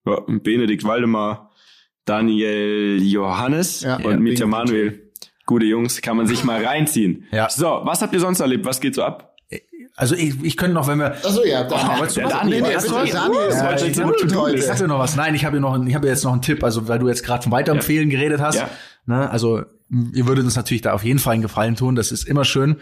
[0.05, 1.51] ja, Benedikt Waldemar,
[2.05, 4.47] Daniel Johannes Ja, und ja, Mitya.
[4.47, 5.11] Manuel.
[5.47, 7.25] Gute Jungs, kann man sich mal reinziehen.
[7.33, 7.49] Ja.
[7.49, 8.65] So, was habt ihr sonst erlebt?
[8.65, 9.29] Was geht so ab?
[9.95, 12.39] Also ich, ich könnte noch, wenn wir, Achso, ja, dann, Oh, wolltest du der was?
[12.39, 13.11] Daniel, Nee, nee, erst bitte, was?
[13.11, 13.87] Daniel ist Ja, heute
[14.27, 14.63] ich- heute.
[14.63, 15.17] sag dir noch was.
[15.17, 16.65] Nein, ich habe noch, ich habe jetzt noch einen Tipp.
[16.65, 18.55] Also, weil du jetzt gerade vom Weiterempfehlen geredet hast.
[18.57, 18.71] Ja.
[19.05, 19.63] Ne, also,
[20.15, 21.95] ihr würdet uns natürlich da auf jeden Fall einen Gefallen tun.
[21.95, 22.77] Das ist immer schön,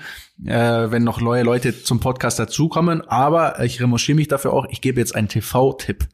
[0.45, 3.03] äh, wenn noch neue Leute zum Podcast dazukommen.
[3.09, 4.67] Aber ich remonchiere mich dafür auch.
[4.71, 6.07] Ich gebe jetzt einen TV-Tipp.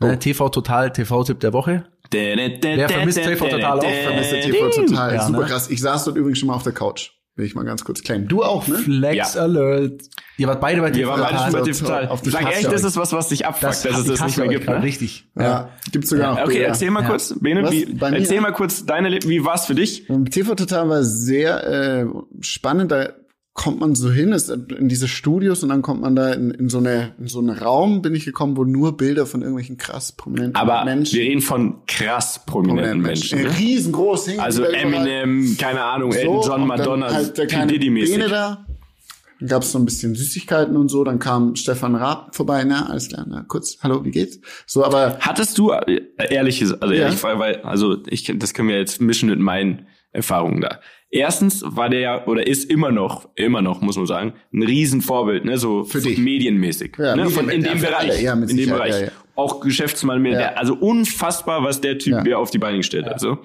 [0.00, 1.84] Ne, TV Total, TV-Tipp der Woche.
[2.12, 3.82] Wer vermisst TV Total auch?
[3.82, 5.14] Vermisst TV total.
[5.14, 5.46] Ja, Super ne?
[5.46, 5.70] krass.
[5.70, 7.12] Ich saß dort übrigens schon mal auf der Couch.
[7.34, 8.28] Will ich mal ganz kurz claimen.
[8.28, 8.74] Du auch, ne?
[8.76, 9.40] Flex Ja.
[9.42, 10.02] Alert.
[10.36, 12.08] Ihr wart beide bei Wir TV waren beide schon bei TV Total.
[12.08, 14.48] auf sag echt, das ist was, was dich abfuckt, Das, dass es das nicht mehr
[14.48, 14.68] gibt.
[14.68, 14.82] Ne?
[14.82, 15.26] Richtig.
[15.38, 15.70] Ja.
[15.92, 16.42] Gibt's sogar noch.
[16.42, 16.68] Okay, Bilder.
[16.68, 17.08] erzähl mal Ja.
[17.08, 17.70] kurz, Bene, Was?
[17.72, 20.06] wie, erzähl mal kurz deine, wie war's für dich?
[20.30, 22.06] TV Total war sehr äh,
[22.40, 22.92] spannend.
[22.92, 23.14] Da
[23.54, 26.68] kommt man so hin, ist in diese Studios und dann kommt man da in, in
[26.70, 30.12] so eine in so einen Raum bin ich gekommen, wo nur Bilder von irgendwelchen krass
[30.12, 33.42] prominenten Aber Menschen, wir reden von krass prominenten prominenten Menschen.
[33.42, 33.58] ne?
[33.58, 34.64] riesengroß hingen Also.
[34.64, 37.78] Eminem, keine Ahnung, Elton So, John, Madonna, halt der kleine.
[37.78, 38.66] Bene da.
[39.38, 41.02] Dann gab's so ein bisschen Süßigkeiten und so.
[41.04, 42.62] Dann kam Stefan Raab vorbei.
[42.64, 43.26] Na, alles klar.
[43.28, 43.76] Na, kurz.
[43.82, 44.38] Hallo, wie geht's?
[44.66, 47.02] So, aber Hattest du äh, ehrliches, also Ja.
[47.02, 50.80] ehrlich, weil, weil, also ich, das können wir jetzt mischen mit meinen Erfahrungen da.
[51.10, 55.44] Erstens war der ja oder ist immer noch, immer noch muss man sagen, ein Riesenvorbild,
[55.44, 56.18] ne, so Für dich.
[56.18, 59.60] medienmäßig, Ja, ne, von, in dem ja, Bereich, alle, ja, in dem Bereich, ja, auch
[59.60, 60.32] Geschäftsmann, Ja.
[60.38, 63.20] der, also unfassbar, was der Typ hier auf die Beine gestellt hat.
[63.20, 63.38] So,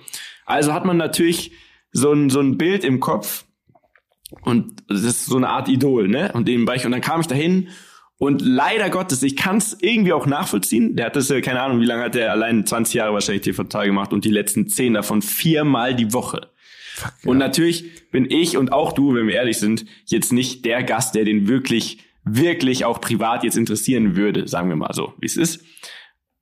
[0.45, 1.51] also hat man natürlich
[1.91, 3.45] so ein so ein Bild im Kopf
[4.41, 7.27] und das ist so eine Art Idol, ne, und dem Bereich und dann kam ich
[7.27, 7.69] dahin
[8.17, 10.95] und leider Gottes, ich kann es irgendwie auch nachvollziehen.
[10.95, 13.85] Der hat das, keine Ahnung, wie lange hat der allein 20 Jahre wahrscheinlich TV Total
[13.85, 16.47] gemacht und die letzten 10 davon viermal die Woche.
[17.23, 21.15] Und natürlich bin ich und auch du, wenn wir ehrlich sind, jetzt nicht der Gast,
[21.15, 25.37] der den wirklich, wirklich auch privat jetzt interessieren würde, sagen wir mal so, wie es
[25.37, 25.63] ist.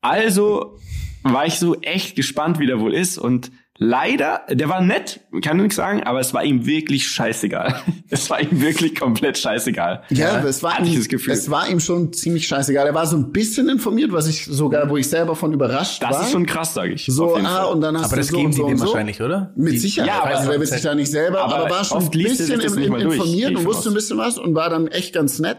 [0.01, 0.77] Also
[1.23, 5.57] war ich so echt gespannt, wie der wohl ist und leider, der war nett, kann
[5.57, 7.81] ich nichts sagen, aber es war ihm wirklich scheißegal.
[8.11, 10.03] Es war ihm wirklich komplett scheißegal.
[10.09, 11.33] ja, es war ihm, das Gefühl.
[11.33, 12.85] es war ihm schon ziemlich scheißegal.
[12.87, 16.11] Er war so ein bisschen informiert, was ich sogar, wo ich selber von überrascht Das
[16.11, 16.21] war.
[16.21, 17.07] ist schon krass, sage ich.
[17.07, 18.85] so, ah, und dann hast Aber du das so geben die so dem so.
[18.85, 19.51] wahrscheinlich, oder?
[19.55, 20.07] Mit Die- Sicherheit.
[20.07, 22.59] Ja, aber- also der wird sich da nicht selber, aber aber, war schon ein bisschen
[22.61, 25.57] das informiert und wusste ein bisschen was und war dann echt ganz nett.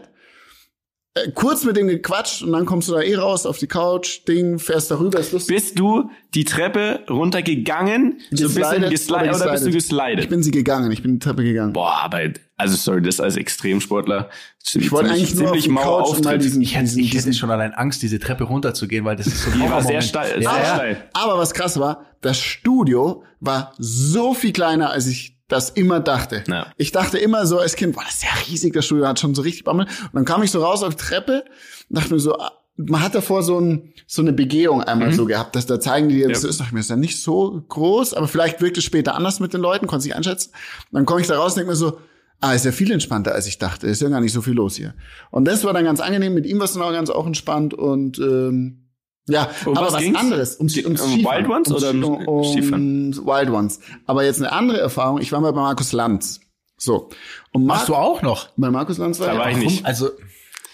[1.25, 4.21] Äh, kurz mit dem gequatscht und dann kommst du da eh raus auf die Couch,
[4.27, 5.55] Ding, fährst darüber, ist lustig.
[5.55, 10.29] Bist du die Treppe runtergegangen, so ein bisschen Geslidet geslidet oder bist du Ich geslidet?
[10.29, 11.73] bin sie gegangen, ich bin die Treppe gegangen.
[11.73, 12.19] Boah, aber,
[12.57, 14.29] also sorry, das als Extremsportler.
[14.73, 17.15] Ich wollte eigentlich nur auf die Couch und mal diesen, Ich hätte, diesen, ich hätte
[17.17, 20.01] diesen schon allein Angst, diese Treppe runterzugehen, weil das ist so ein Die war sehr
[20.01, 21.03] steil, Ja, steil.
[21.13, 26.43] Aber was krass war, das Studio war so viel kleiner, als ich das immer dachte.
[26.47, 26.67] Ja.
[26.77, 29.33] Ich dachte immer so als Kind, boah, das ist ja riesig, das Studio hat schon
[29.35, 29.85] so richtig Bammel.
[29.85, 31.45] Und dann kam ich so raus auf die Treppe
[31.89, 35.25] und dachte mir so, ah, man hat davor so, ein, so eine Begehung einmal so
[35.25, 36.45] gehabt, dass da zeigen die dir, das Mhm.
[36.45, 36.49] Ja.
[36.51, 39.53] ist, dachte mir, ist ja nicht so groß, aber vielleicht wirkt es später anders mit
[39.53, 40.51] den Leuten, konnte ich einschätzen.
[40.91, 41.97] dann komme ich da raus und denke mir so,
[42.39, 43.87] ah, ist ja viel entspannter, als ich dachte.
[43.87, 44.93] Ist ja gar nicht so viel los hier.
[45.31, 46.35] Und das war dann ganz angenehm.
[46.35, 48.86] Mit ihm war es dann auch ganz auch entspannt und ähm,
[49.27, 50.57] ja, Um aber was was, anderes.
[50.59, 51.43] Ums, Die- ums um Skifahren.
[51.45, 53.15] Wild Ones oder um um, Skifahren?
[53.25, 53.79] Wild Ones.
[54.05, 55.19] Aber jetzt eine andere Erfahrung.
[55.21, 56.39] Ich war mal bei Markus Lanz.
[56.77, 57.09] So.
[57.53, 58.49] Und Mar Machst du auch noch?
[58.57, 59.85] bei Markus Lanz war Da ja war ich nicht.
[59.85, 60.09] Also,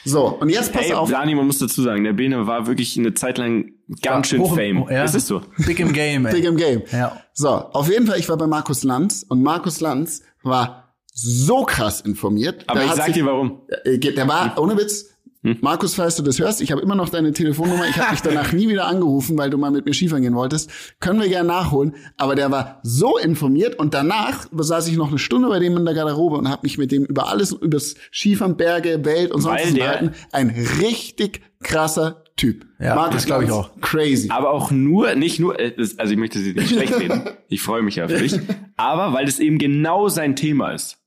[0.05, 1.09] So, und jetzt pass Ey, auf.
[1.09, 4.53] Dani, man muss dazu sagen, der Bene war wirklich eine Zeit lang ganz schön hoch
[4.55, 4.83] Fame.
[4.83, 5.03] oh, ja.
[5.03, 5.41] Das ist so.
[5.65, 6.33] Big im Game, ey.
[6.33, 6.81] Big im Game.
[6.91, 7.21] Ja.
[7.33, 12.01] So, auf jeden Fall, ich war bei Markus Lanz und Markus Lanz war so krass
[12.01, 12.65] informiert.
[12.67, 13.61] Aber Der ich sag sich- dir warum.
[13.85, 15.12] Äh, Der war, ohne Witz,
[15.61, 17.85] Markus, falls du das hörst, ich habe immer noch deine Telefonnummer.
[17.89, 20.69] Ich habe dich danach nie wieder angerufen, weil du mal mit mir Skifahren gehen wolltest.
[21.01, 21.95] Können wir gerne nachholen.
[22.17, 25.85] Aber der war so informiert und danach saß ich noch eine Stunde bei dem in
[25.85, 29.41] der Garderobe und habe mich mit dem über alles, über das Skifahren, Berge, Welt und
[29.41, 30.11] sonst was unterhalten.
[30.31, 32.65] Ein richtig krasser Typ.
[32.79, 33.69] Ja, das glaub ich auch.
[33.81, 34.29] Crazy.
[34.29, 37.21] Aber auch nur, nicht nur, äh, also ich möchte sie nicht schlecht reden.
[37.47, 38.39] Ich freue mich ja für dich.
[38.77, 41.02] Aber weil das eben genau sein Thema ist.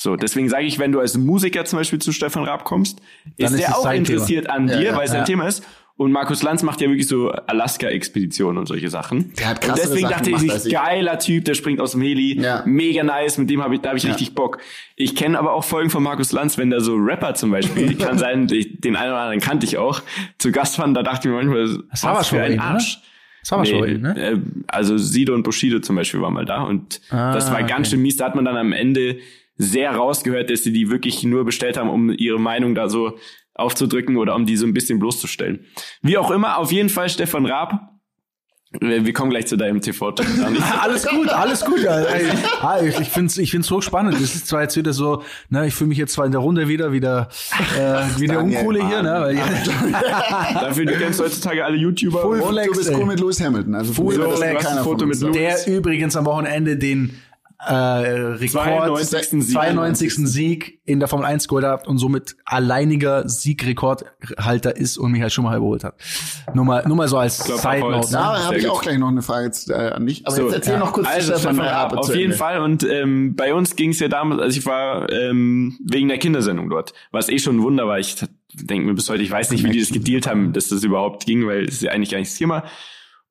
[0.00, 3.00] So, deswegen sage ich, wenn du als Musiker zum Beispiel zu Stefan Raab kommst,
[3.36, 5.24] ist ist der auch sein interessiert an dir, ja, weil es sein ja.
[5.24, 5.64] Thema ist.
[5.96, 9.32] Und Markus Lanz macht ja wirklich so Alaska-Expeditionen und solche Sachen.
[9.34, 10.72] Der hat und krassere deswegen Sachen dachte ich, ich.
[10.72, 12.62] geiler Typ, der springt aus dem Heli, Ja.
[12.64, 14.58] mega nice, mit dem habe ich, da habe ich richtig Bock.
[14.94, 18.16] Ich kenne aber auch Folgen von Markus Lanz, wenn da so Rapper zum Beispiel, kann
[18.18, 20.02] sein, den einen oder anderen kannte ich auch,
[20.38, 22.62] zu Gast waren, da dachte ich mir manchmal, Das war was für ein oder?
[22.62, 23.00] Arsch.
[23.42, 24.16] Das war aber schon Nee, ihn, ne?
[24.20, 27.90] äh, also Sido und Bushido zum Beispiel waren mal da und Ah, das war ganz
[27.90, 28.16] schön mies.
[28.16, 29.18] Da hat man dann am Ende
[29.58, 33.18] sehr rausgehört, dass sie die wirklich nur bestellt haben, um ihre Meinung da so
[33.54, 35.66] aufzudrücken oder um die so ein bisschen bloßzustellen.
[36.00, 37.80] Wie auch immer, auf jeden Fall Stefan Raab.
[38.80, 40.14] Wir kommen gleich zu deinem tv
[40.82, 41.86] Alles gut, alles gut.
[41.86, 44.12] Ah, ich ich finde es ich find's hochspannend.
[44.12, 46.68] Das ist zwar jetzt wieder so, ne, ich fühle mich jetzt zwar in der Runde
[46.68, 47.30] wieder, wieder,
[47.78, 49.36] äh, wie der Uncoole hier, ne, weil
[50.54, 52.20] Dafür du kennst heutzutage alle YouTuber.
[52.20, 52.96] Full Und- Flex, du bist ey.
[52.96, 53.74] cool mit Lewis Hamilton.
[53.74, 55.18] Also Full keiner ein Foto mit.
[55.18, 55.64] Lewis.
[55.64, 57.18] der übrigens am Wochenende den
[57.66, 59.30] äh, Rekord 92.
[59.44, 59.54] Sieg.
[59.54, 60.14] 92.
[60.28, 65.56] Sieg in der Formel 1 geholt hat und somit alleiniger Siegrekordhalter ist und Michael Schumacher
[65.56, 65.94] überholt hat.
[66.54, 68.10] Nur mal, nur mal so als Klopf auf Side Holz.
[68.10, 68.12] Note.
[68.12, 68.36] Da Ne?
[68.38, 68.72] Sehr habe ich gut.
[68.72, 70.26] auch gleich noch eine Frage zu- äh, an dich.
[70.26, 70.78] Aber So, jetzt erzähl ja.
[70.78, 71.92] noch kurz Also Stefan Raab.
[71.94, 72.36] Auf zu jeden Ende.
[72.36, 72.60] Fall.
[72.60, 76.70] Und ähm, bei uns ging es ja damals, also ich war ähm, wegen der Kindersendung
[76.70, 77.98] dort, was eh schon ein Wunder war.
[77.98, 78.16] Ich
[78.54, 81.26] denke mir bis heute, ich weiß nicht, wie die das gedealt haben, dass das überhaupt
[81.26, 82.64] ging, weil es ist ja eigentlich gar nicht das Thema.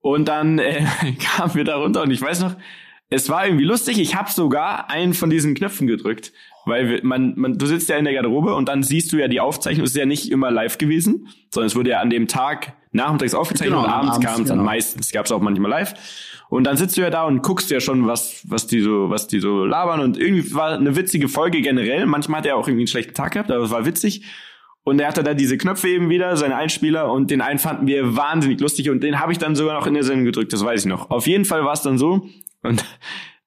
[0.02, 0.86] Und dann äh,
[1.38, 2.56] kamen wir da runter und ich weiß noch,
[3.10, 4.00] es war irgendwie lustig.
[4.00, 6.34] Ich habe sogar einen von diesen Knöpfen gedrückt,
[6.66, 9.40] weil man, man, du sitzt ja in der Garderobe und dann siehst du ja die
[9.40, 9.86] Aufzeichnung.
[9.86, 13.34] Es ist ja nicht immer live gewesen, sondern es wurde ja an dem Tag nachmittags
[13.34, 14.64] aufgezeichnet Genau, und abends, kam es dann genau.
[14.64, 15.12] meistens.
[15.12, 15.94] Gab es auch manchmal live.
[16.50, 19.28] Und dann sitzt du ja da und guckst ja schon, was, was die so, was
[19.28, 20.02] die so labern.
[20.02, 22.06] Und irgendwie war eine witzige Folge generell.
[22.06, 24.24] Manchmal hat er auch irgendwie einen schlechten Tag gehabt, aber es war witzig.
[24.84, 28.16] Und er hatte da diese Knöpfe eben wieder, seine Einspieler, und den einen fanden wir
[28.16, 30.82] wahnsinnig lustig und den habe ich dann sogar noch in der Sendung gedrückt, das weiß
[30.82, 31.10] ich noch.
[31.10, 32.30] Auf jeden Fall war es dann so,
[32.68, 32.86] und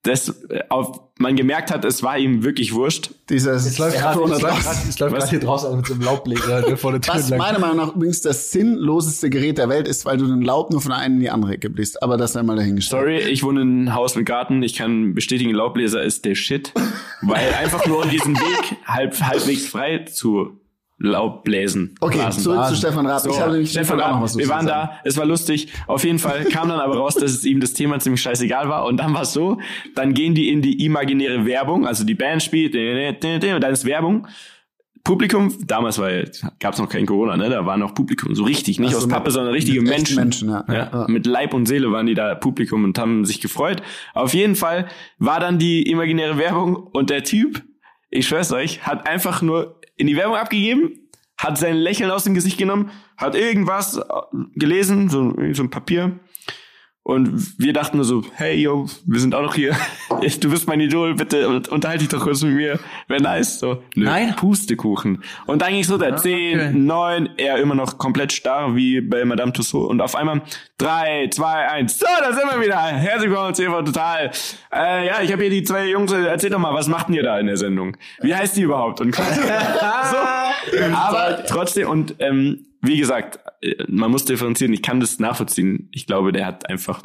[0.02, 3.10] das äh, auf, man gemerkt hat, es war ihm wirklich wurscht.
[3.28, 7.22] Dieses Es läuft gerade läuft hier draußen mit so einem Laubbläser vor der Tür Was
[7.24, 7.38] entlang.
[7.38, 10.80] meiner Meinung nach übrigens das sinnloseste Gerät der Welt ist, weil du den Laub nur
[10.80, 12.02] von einer in die andere Ecke bläst.
[12.02, 13.02] Aber das einmal dahingestellt.
[13.02, 14.62] Sorry, ich wohne in einem Haus mit Garten.
[14.62, 16.72] Ich kann bestätigen, Laubbläser ist der Shit.
[17.20, 20.58] Weil einfach nur um diesen Weg halb, halbwegs frei zu
[21.02, 21.94] Laubbläsen.
[22.00, 22.42] Okay, blasen.
[22.42, 22.76] zurück zu.
[22.76, 23.20] Stefan Raab.
[23.20, 24.90] So, ich habe nämlich Stefan auch noch Raab, was wir waren sagen.
[24.92, 25.68] da, es war lustig.
[25.86, 28.84] Auf jeden Fall kam dann aber raus, dass es ihm das Thema ziemlich scheißegal war.
[28.84, 29.58] Und dann war es so,
[29.94, 34.26] dann gehen die in die imaginäre Werbung, also die Band spielt, und dann ist Werbung.
[35.02, 36.10] Publikum, damals war
[36.58, 37.48] gab es noch kein Corona, ne?
[37.48, 40.16] Da war noch Publikum, so richtig, nicht Ach so, aus mit- Pappe, sondern richtige Menschen.
[40.16, 40.64] Menschen, ja.
[40.68, 41.06] Ja, Ja.
[41.08, 43.82] Mit Leib und Seele waren die da Publikum und haben sich gefreut.
[44.12, 47.62] Auf jeden Fall war dann die imaginäre Werbung und der Typ,
[48.10, 52.34] ich schwör's euch, hat einfach nur in die Werbung abgegeben, hat sein Lächeln aus dem
[52.34, 54.02] Gesicht genommen, hat irgendwas äh,
[54.54, 56.18] gelesen, so, so ein Papier.
[57.02, 59.76] Und wir dachten nur so, hey, yo, wir sind auch noch hier.
[60.40, 62.78] Du bist mein Idol, bitte unterhalte dich doch kurz mit mir.
[63.08, 63.58] Wäre nice.
[63.58, 64.36] So, nö, Nein.
[64.36, 65.22] Pustekuchen.
[65.46, 66.72] Und dann ging so der 10, okay.
[66.74, 69.88] 9, er immer noch komplett starr wie bei Madame Tussauds.
[69.88, 70.42] Und auf einmal
[70.76, 71.98] 3, 2, 1.
[71.98, 72.76] So, da sind wir wieder.
[72.76, 74.30] Herzlich willkommen zu TV Total.
[74.72, 76.12] Äh, ja, ich habe hier die zwei Jungs.
[76.12, 77.96] Erzählt doch mal, was macht ihr da in der Sendung?
[78.20, 79.00] Wie heißt die überhaupt?
[79.00, 79.22] Und so.
[80.94, 84.72] Aber trotzdem, und ähm, wie gesagt, äh, man muss differenzieren.
[84.72, 85.88] Ich kann das nachvollziehen.
[85.92, 87.02] Ich glaube, der hat einfach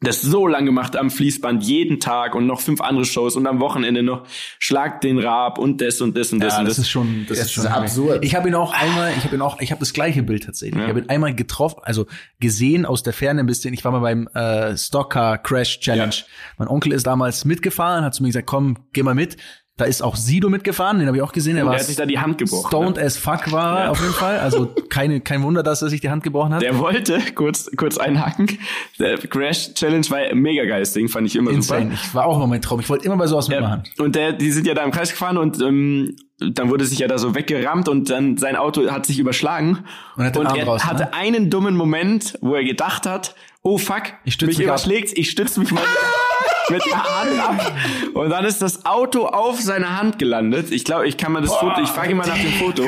[0.00, 3.58] das so lang gemacht am Fließband jeden Tag und noch fünf andere Shows und am
[3.60, 4.26] Wochenende noch
[4.58, 6.84] Schlag den Rab und das und das und das Ja, und das das.
[6.86, 8.22] ist schon, das, Das ist schon absurd.
[8.22, 10.82] Ich habe ihn auch einmal, ich habe ihn auch, ich habe das gleiche Bild tatsächlich.
[10.82, 12.06] Ich habe ihn einmal getroffen, also
[12.38, 13.72] gesehen aus der Ferne ein bisschen.
[13.72, 16.14] Ich war mal beim äh, Stockcar Crash Challenge.
[16.14, 16.24] Ja.
[16.58, 19.38] Mein Onkel ist damals mitgefahren, hat zu mir gesagt, komm, geh mal mit.
[19.76, 21.56] Da ist auch Sido mitgefahren, den habe ich auch gesehen.
[21.56, 22.68] Er Und war der hat sich da die Hand gebrochen.
[22.68, 23.02] stoned ne?
[23.02, 23.90] as fuck war er Ja.
[23.90, 24.38] auf jeden Fall.
[24.38, 26.62] Also keine, kein Wunder, dass er sich die Hand gebrochen hat.
[26.62, 28.56] Der wollte, kurz, kurz einhaken,
[29.00, 31.86] der Crash Challenge war ein mega geiles Ding, fand ich immer Insane.
[31.86, 31.94] super.
[32.04, 32.78] Ich war auch immer mein Traum.
[32.78, 33.82] Ich wollte immer bei sowas mitmachen.
[33.98, 37.00] Ja, und der, die sind ja da im Kreis gefahren und ähm, dann wurde sich
[37.00, 39.80] ja da so weggerammt und dann sein Auto hat sich überschlagen.
[40.16, 40.90] Und hat Arm er raus, ne?
[40.90, 45.58] hatte einen dummen Moment, wo er gedacht hat, oh fuck, Ich mich überschlägt's, ich stütze
[45.58, 45.82] mich mal
[46.70, 47.72] mit der Hand ab.
[48.14, 50.70] Und dann ist das Auto auf seiner Hand gelandet.
[50.70, 52.84] Ich glaube, ich kann mal das Foto, ich frage mal nach dem Foto.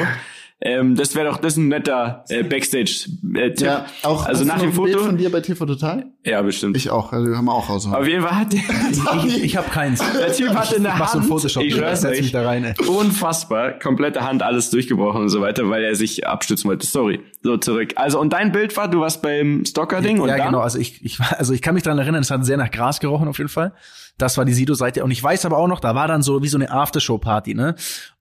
[0.58, 3.60] Ähm, das wäre doch, das ist ein netter äh, Backstage-Tipp.
[3.60, 5.04] Ja, auch also hast nach du dem ein Bild Foto.
[5.06, 6.06] von dir bei TV Total?
[6.24, 6.78] Ja, bestimmt.
[6.78, 8.00] Ich auch, also haben wir auch rausgehauen.
[8.00, 8.60] Auf jeden Fall hat der,
[9.26, 10.00] Ich, ich habe keins.
[10.18, 11.62] der Typ hatte in der Mach so ein Hand, Photoshop.
[11.62, 12.64] ich schwör's euch, da rein.
[12.64, 12.74] Ey.
[12.88, 16.86] unfassbar, komplette Hand, alles durchgebrochen und so weiter, weil er sich abstützen wollte.
[16.86, 17.92] Sorry, so zurück.
[17.96, 20.46] Also und dein Bild war, du warst beim Stalker-Ding und ja, dann?
[20.46, 20.60] genau.
[20.60, 22.98] Also ich, ich, war- also ich kann mich daran erinnern, es hat sehr nach Gras
[23.00, 23.74] gerochen auf jeden Fall.
[24.18, 25.04] Das war die Sido-Seite.
[25.04, 27.74] Und ich weiß aber auch noch, da war dann so wie so eine Aftershow-Party, ne?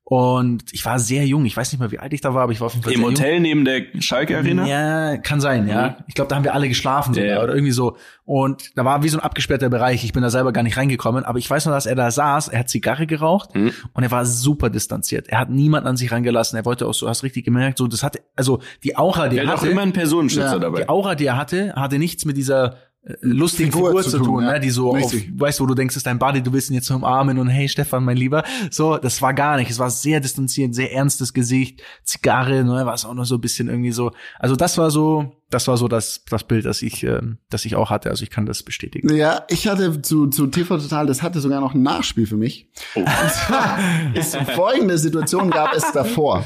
[0.07, 1.45] Und ich war sehr jung.
[1.45, 2.93] Ich weiß nicht mehr, wie alt ich da war, aber ich war auf jeden Fall
[2.93, 4.67] Im Hotel neben der Schalke-Arena?
[4.67, 5.97] Ja, kann sein, ja.
[6.07, 7.43] Ich glaube, da haben wir alle geschlafen sogar Ja, ja.
[7.43, 7.97] oder irgendwie so.
[8.23, 10.03] Und da war wie so ein abgesperrter Bereich.
[10.03, 12.49] Ich bin da selber gar nicht reingekommen, aber ich weiß noch, dass er da saß.
[12.49, 13.71] Er hat Zigarre geraucht Mhm.
[13.93, 15.27] und er war super distanziert.
[15.29, 16.55] Er hat niemanden an sich rangelassen.
[16.55, 19.45] Er wollte auch so, hast richtig gemerkt, so das hatte, also die Aura, die Der
[19.45, 20.81] er hat auch hatte, immer einen Personenschützer Ja, dabei.
[20.83, 22.75] die Aura, die er hatte, hatte nichts mit dieser
[23.21, 24.53] lustigen Figur Figur, zu tun, tun, ja.
[24.53, 24.59] ne?
[24.59, 26.87] die so auf, weißt du, wo du denkst, ist dein Buddy, du willst ihn jetzt
[26.87, 28.43] so umarmen und hey Stefan, mein Lieber.
[28.71, 29.69] So, das war gar nicht.
[29.69, 33.41] Es war sehr distanziert, sehr ernstes Gesicht, Zigarre, ne, war es auch noch so ein
[33.41, 34.11] bisschen irgendwie so.
[34.39, 37.75] Also das war so, das war so das, das Bild, das ich, ähm, das ich
[37.75, 38.09] auch hatte.
[38.09, 39.13] Also ich kann das bestätigen.
[39.15, 42.71] Ja, ich hatte zu, zu TV Total, das hatte sogar noch ein Nachspiel für mich.
[42.95, 42.99] Oh.
[43.01, 43.79] Und zwar
[44.15, 46.43] ist folgende Situation gab es davor.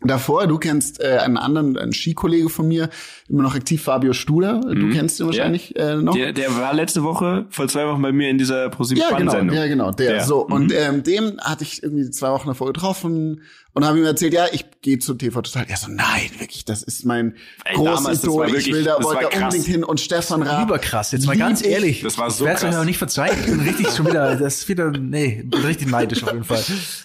[0.00, 2.88] Davor, du kennst äh, einen anderen, einen Skikollege von mir,
[3.28, 4.60] immer noch aktiv, Fabio Studer.
[4.60, 6.14] Du kennst ihn wahrscheinlich äh, noch.
[6.14, 6.18] Mhm.
[6.18, 9.32] Der, der war letzte Woche, vor zwei Wochen bei mir in dieser ProSieben Ja, genau,
[9.32, 9.56] Sendung.
[9.56, 10.12] ja, genau, der.
[10.12, 10.24] Der.
[10.24, 10.72] So, und Mhm.
[10.76, 13.42] ähm, dem hatte ich irgendwie zwei Wochen davor getroffen
[13.74, 15.66] und habe ihm erzählt, ja, ich gehe zu TV Total.
[15.68, 18.46] Er so, nein, wirklich, das ist mein Ey, großes Idol.
[18.48, 19.84] Ich wirklich- will da, wollte da unbedingt hin.
[19.84, 20.68] Und Stefan Raab.
[20.68, 21.68] Überkrass, jetzt mal ganz ich.
[21.68, 22.00] ehrlich.
[22.02, 22.74] Das war so ich krass.
[22.74, 23.38] aber nicht verzeihen.
[23.40, 26.62] Ich bin richtig schon wieder, das ist wieder, nee, bin richtig neidisch auf jeden Fall.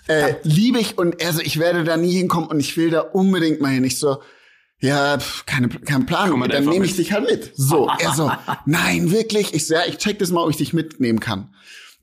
[0.07, 3.61] Äh, liebe ich und also ich werde da nie hinkommen und ich will da unbedingt
[3.61, 3.83] mal hin.
[3.83, 4.21] Ich so,
[4.79, 6.97] ja, pf, keine, kein Plan, dann nehme ich mit.
[6.99, 7.53] dich halt mit.
[7.55, 8.31] So, er so,
[8.65, 9.53] nein, wirklich?
[9.53, 11.53] Ich so, ja, ich check das mal, ob ich dich mitnehmen kann.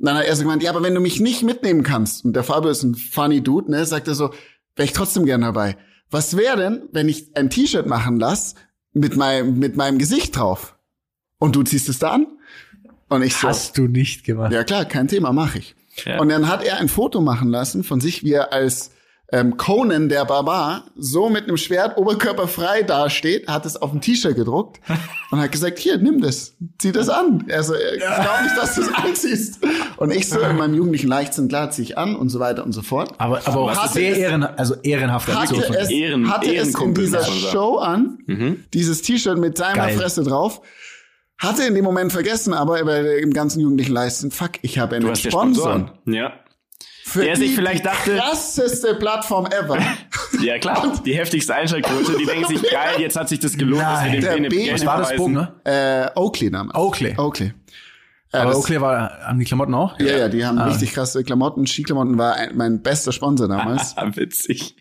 [0.01, 2.33] Und dann hat er so gemeint, ja, aber wenn du mich nicht mitnehmen kannst, und
[2.35, 4.31] der Fabio ist ein funny Dude, ne, sagt er so,
[4.75, 5.77] wäre ich trotzdem gern dabei.
[6.11, 8.55] Was wäre denn, wenn ich ein T-Shirt machen lass
[8.95, 10.75] mit meinem, mit meinem Gesicht drauf?
[11.39, 12.27] Und du ziehst es da an?
[13.11, 14.53] Und ich so, Hast du nicht gemacht.
[14.53, 15.75] ja klar, kein Thema, mache ich.
[16.07, 16.19] Ja.
[16.19, 18.93] Und dann hat er ein Foto machen lassen von sich, wie er als
[19.33, 24.35] ähm, Conan der Barbar so mit einem Schwert oberkörperfrei dasteht, hat es auf ein T-Shirt
[24.35, 24.81] gedruckt
[25.31, 27.45] und hat gesagt, hier, nimm das, zieh das an.
[27.47, 29.59] Er so, ich glaube nicht, dass du es anziehst.
[29.99, 32.73] Und ich so in meinem jugendlichen Leichtsinn, klar, zieh ich an und so weiter und
[32.73, 33.13] so fort.
[33.19, 35.91] Aber, aber auch Hatte sehr es- ehren, also ehrenhafte Aktion Hatte von es.
[35.91, 37.23] Ehren- hatte es in dieser.
[37.25, 38.19] Show an,
[38.75, 39.97] dieses T-Shirt mit seiner Geil.
[39.97, 40.61] Fresse drauf,
[41.39, 45.15] hatte in dem Moment vergessen, aber bei- im ganzen jugendlichen Leichtsinn, fuck, ich habe einen
[45.17, 45.93] Sponsor.
[46.07, 46.33] Ja.
[47.11, 49.79] Für Der sich die, vielleicht die dachte- krasseste Plattform ever.
[50.41, 50.93] Ja, klar.
[51.05, 52.17] Die heftigste Einschaltquote.
[52.17, 54.13] Die denken sich, geil, jetzt hat sich das gelohnt, dass wir Nein.
[54.13, 55.15] den Der Bene B- Was war das.
[55.17, 55.53] Bogen, ne?
[55.65, 56.79] äh, Oakley damals.
[56.79, 57.15] Oakley.
[57.19, 57.53] Oakley.
[58.33, 59.99] Ja, Aber das, Oakley war, haben die Klamotten auch?
[59.99, 60.67] ja, ja, die haben Ah.
[60.69, 61.67] richtig krasse Klamotten.
[61.67, 63.97] Skiklamotten war ein, mein bester Sponsor damals.
[63.99, 64.77] Ah, witzig.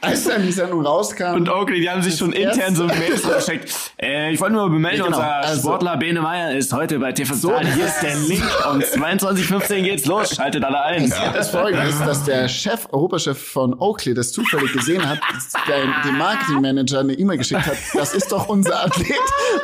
[0.00, 1.34] Als dann die Sendung rauskam.
[1.34, 3.72] Und Oakley, die haben sich schon intern so Mails geschickt.
[4.00, 5.16] Äh, ich wollte nur bemelden, Ja, genau.
[5.18, 7.66] unser Also- Sportler Bene Meyer ist heute bei TV Total.
[7.66, 10.34] Hier ist der Link und 22.15 geht's los.
[10.34, 11.12] Schaltet alle ein.
[11.34, 15.18] Das Folgende ist, dass der Chef, Europachef von Oakley das zufällig gesehen hat,
[15.66, 17.76] der dem Marketingmanager eine E-Mail geschickt hat.
[17.94, 19.08] Das ist doch unser Athlet.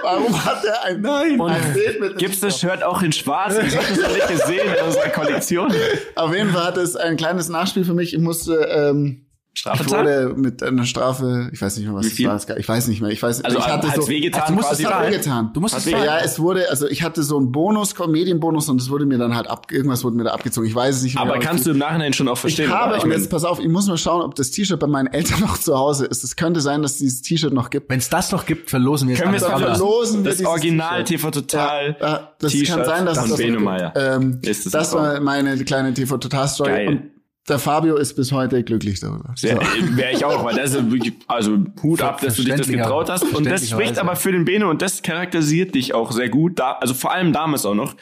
[0.02, 1.40] Warum hat er ein, Nein.
[1.40, 3.56] ein Bild mit Gibt's das Shirt auch in schwarz?
[3.56, 5.72] Ich habe das noch nicht gesehen in unserer Kollektion.
[6.16, 8.14] Auf jeden Fall hat es ein kleines Nachspiel für mich.
[8.14, 9.23] Ich musste, ähm,
[9.56, 12.26] Strafe ich wurde mit einer Strafe, ich weiß nicht mehr, was Wie es viel?
[12.26, 12.34] war.
[12.34, 13.10] Es Ich weiß nicht mehr.
[13.10, 14.82] Ich weiß, Also ich hatte so, wehgetan du musst quasi?
[14.82, 15.50] es hat wehgetan.
[15.54, 15.84] Du musst es.
[15.84, 19.36] Ja, es wurde, also ich hatte so einen Bonus, Medienbonus und es wurde mir dann
[19.36, 20.66] halt ab, irgendwas wurde mir da abgezogen.
[20.66, 21.22] Ich weiß es nicht mehr.
[21.22, 22.98] Aber kannst du im Nachhinein schon auch ich verstehen, habe, oder?
[22.98, 25.38] Ich und jetzt pass auf, ich muss mal schauen, ob das T-Shirt bei meinen Eltern
[25.40, 26.24] noch zu Hause ist.
[26.24, 27.88] Es könnte sein, dass dieses T-Shirt noch gibt.
[27.90, 31.04] Wenn es das noch gibt, verlosen wir es können wir es verlosen das Original.
[31.04, 33.60] TV Total Ja, ja, das T-Shirt kann sein, dass das gibt.
[33.60, 33.92] Meyer.
[33.96, 36.88] Ähm, Ist es das war meine kleine TV Total Story Geil.
[36.88, 37.13] und
[37.48, 39.34] der Fabio ist bis heute glücklich darüber.
[39.36, 39.58] Sehr,
[39.90, 43.10] Wäre ich auch, weil das ist wirklich, also Hut ab, dass du dich das getraut
[43.10, 43.22] hast.
[43.34, 46.58] Und das spricht aber für den Bene und das charakterisiert dich auch sehr gut.
[46.58, 47.94] Da, also vor allem damals auch noch.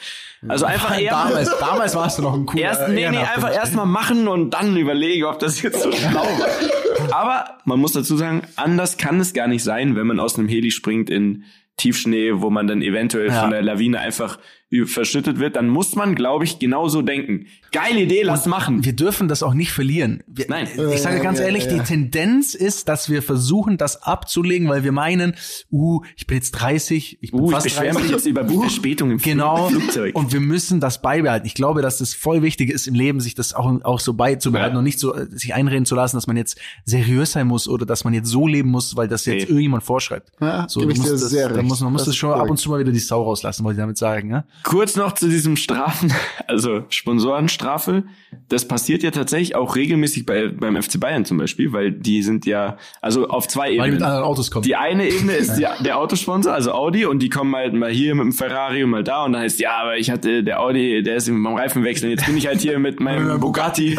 [0.46, 3.86] Also einfach eher Damals, damals warst du noch ein cooler erst, nee, nee, einfach erstmal
[3.86, 7.12] machen und dann überlegen, ob das jetzt so schlau war.
[7.12, 10.48] Aber man muss dazu sagen, anders kann es gar nicht sein, wenn man aus einem
[10.48, 11.44] Heli springt in
[11.76, 13.40] Tiefschnee, wo man dann eventuell Ja.
[13.40, 14.38] von der Lawine einfach
[14.86, 17.46] verschüttet wird, dann muss man, glaube ich, genauso denken.
[17.72, 18.84] Geile Idee, lass machen.
[18.84, 20.22] Wir dürfen das auch nicht verlieren.
[20.26, 20.66] Wir, Nein.
[20.92, 21.74] Ich sage ganz Ja, ehrlich, ja.
[21.74, 25.34] die Tendenz ist, dass wir versuchen, das abzulegen, weil wir meinen,
[25.70, 28.02] uh, ich bin jetzt 30, ich bin Uh, ich fast beschwere 30.
[28.02, 29.68] mich jetzt über Verspätung im Genau.
[29.68, 30.14] Flugzeug.
[30.14, 31.46] Und wir müssen das beibehalten.
[31.46, 34.74] Ich glaube, dass das voll wichtig ist im Leben, sich das auch, auch so beizubehalten
[34.74, 34.78] Ja.
[34.78, 37.86] und nicht so äh, sich einreden zu lassen, dass man jetzt seriös sein muss oder
[37.86, 39.48] dass man jetzt so leben muss, weil das jetzt Nee.
[39.50, 40.30] irgendjemand vorschreibt.
[40.40, 41.68] Ja, so, du ich dir musst das, sehr da recht.
[41.68, 43.82] muss, man muss Das schon ab und zu mal wieder die Sau rauslassen, wollte ich
[43.82, 44.30] damit sagen.
[44.30, 44.44] Ja?
[44.62, 46.12] Kurz noch zu diesem Strafen,
[46.46, 48.04] also Sponsorenstrafe.
[48.48, 52.46] Das passiert ja tatsächlich auch regelmäßig bei, beim FC Bayern zum Beispiel, weil die sind
[52.46, 53.94] ja, also auf zwei Weil die Ebenen.
[53.94, 54.64] mit anderen Autos kommen.
[54.64, 58.14] Die eine Ebene ist die, der Autosponsor, also Audi, und die kommen halt mal hier
[58.14, 61.02] mit dem Ferrari und mal da und dann heißt, ja, aber ich hatte, der Audi,
[61.02, 63.98] der ist beim Reifenwechseln, jetzt bin ich halt hier mit meinem Bugatti.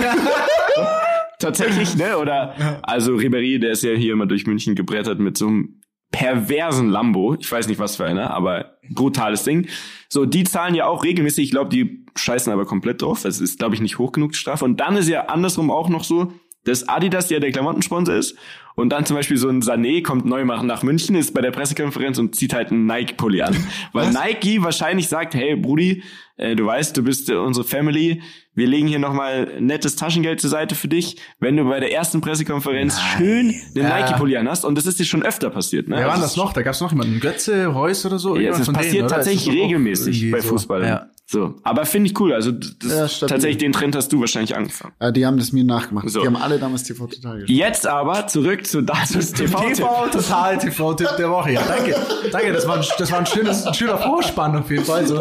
[1.39, 2.17] Tatsächlich, ne?
[2.17, 5.82] Oder, also Ribéry, der ist ja hier immer durch München gebrettert mit so einem
[6.13, 7.35] perversen Lambo.
[7.39, 9.67] Ich weiß nicht, was für einer, aber brutales Ding.
[10.07, 11.45] So, die zahlen ja auch regelmäßig.
[11.45, 13.23] Ich glaube, die scheißen aber komplett drauf.
[13.23, 14.63] Das ist, glaube ich, nicht hoch genug die Strafe.
[14.63, 16.31] Und dann ist ja andersrum auch noch so,
[16.65, 18.35] dass Adidas ja der Klamottensponsor ist.
[18.75, 21.51] Und dann zum Beispiel so ein Sané kommt neu nach nach München, ist bei der
[21.51, 23.55] Pressekonferenz und zieht halt einen Nike-Pulli an.
[23.93, 26.01] Weil Nike wahrscheinlich sagt, hey Brudi,
[26.37, 28.23] äh, du weißt, du bist äh, unsere Family,
[28.55, 32.21] wir legen hier nochmal nettes Taschengeld zur Seite für dich, wenn du bei der ersten
[32.21, 33.99] Pressekonferenz schön den Ja.
[33.99, 34.65] Nike-Pulli an hast.
[34.65, 35.87] Und das ist dir schon öfter passiert.
[35.87, 35.97] Ne?
[35.97, 36.53] Wer war denn Also das noch?
[36.53, 37.19] Da gab es noch jemanden.
[37.19, 38.35] Götze, Reus oder so?
[38.37, 39.15] ja, das denen, passiert oder?
[39.15, 40.49] tatsächlich regelmäßig bei so?
[40.49, 40.83] Fußball.
[40.83, 41.07] Ja.
[41.25, 42.33] So, aber finde ich cool.
[42.33, 44.93] Also das, Ja, tatsächlich den Trend hast du wahrscheinlich angefangen.
[44.99, 46.09] Äh, die haben das mir nachgemacht.
[46.09, 46.19] So.
[46.21, 47.57] Die haben alle damals TV total gespielt.
[47.57, 49.57] Jetzt aber zurück zu Datus TV.
[49.59, 51.53] TV Total TV Tipp der Woche.
[51.53, 51.95] Ja, danke.
[52.31, 55.07] Danke, das war ein, das war ein schönes, ein schöner Vorspann auf jeden Fall.
[55.07, 55.19] So.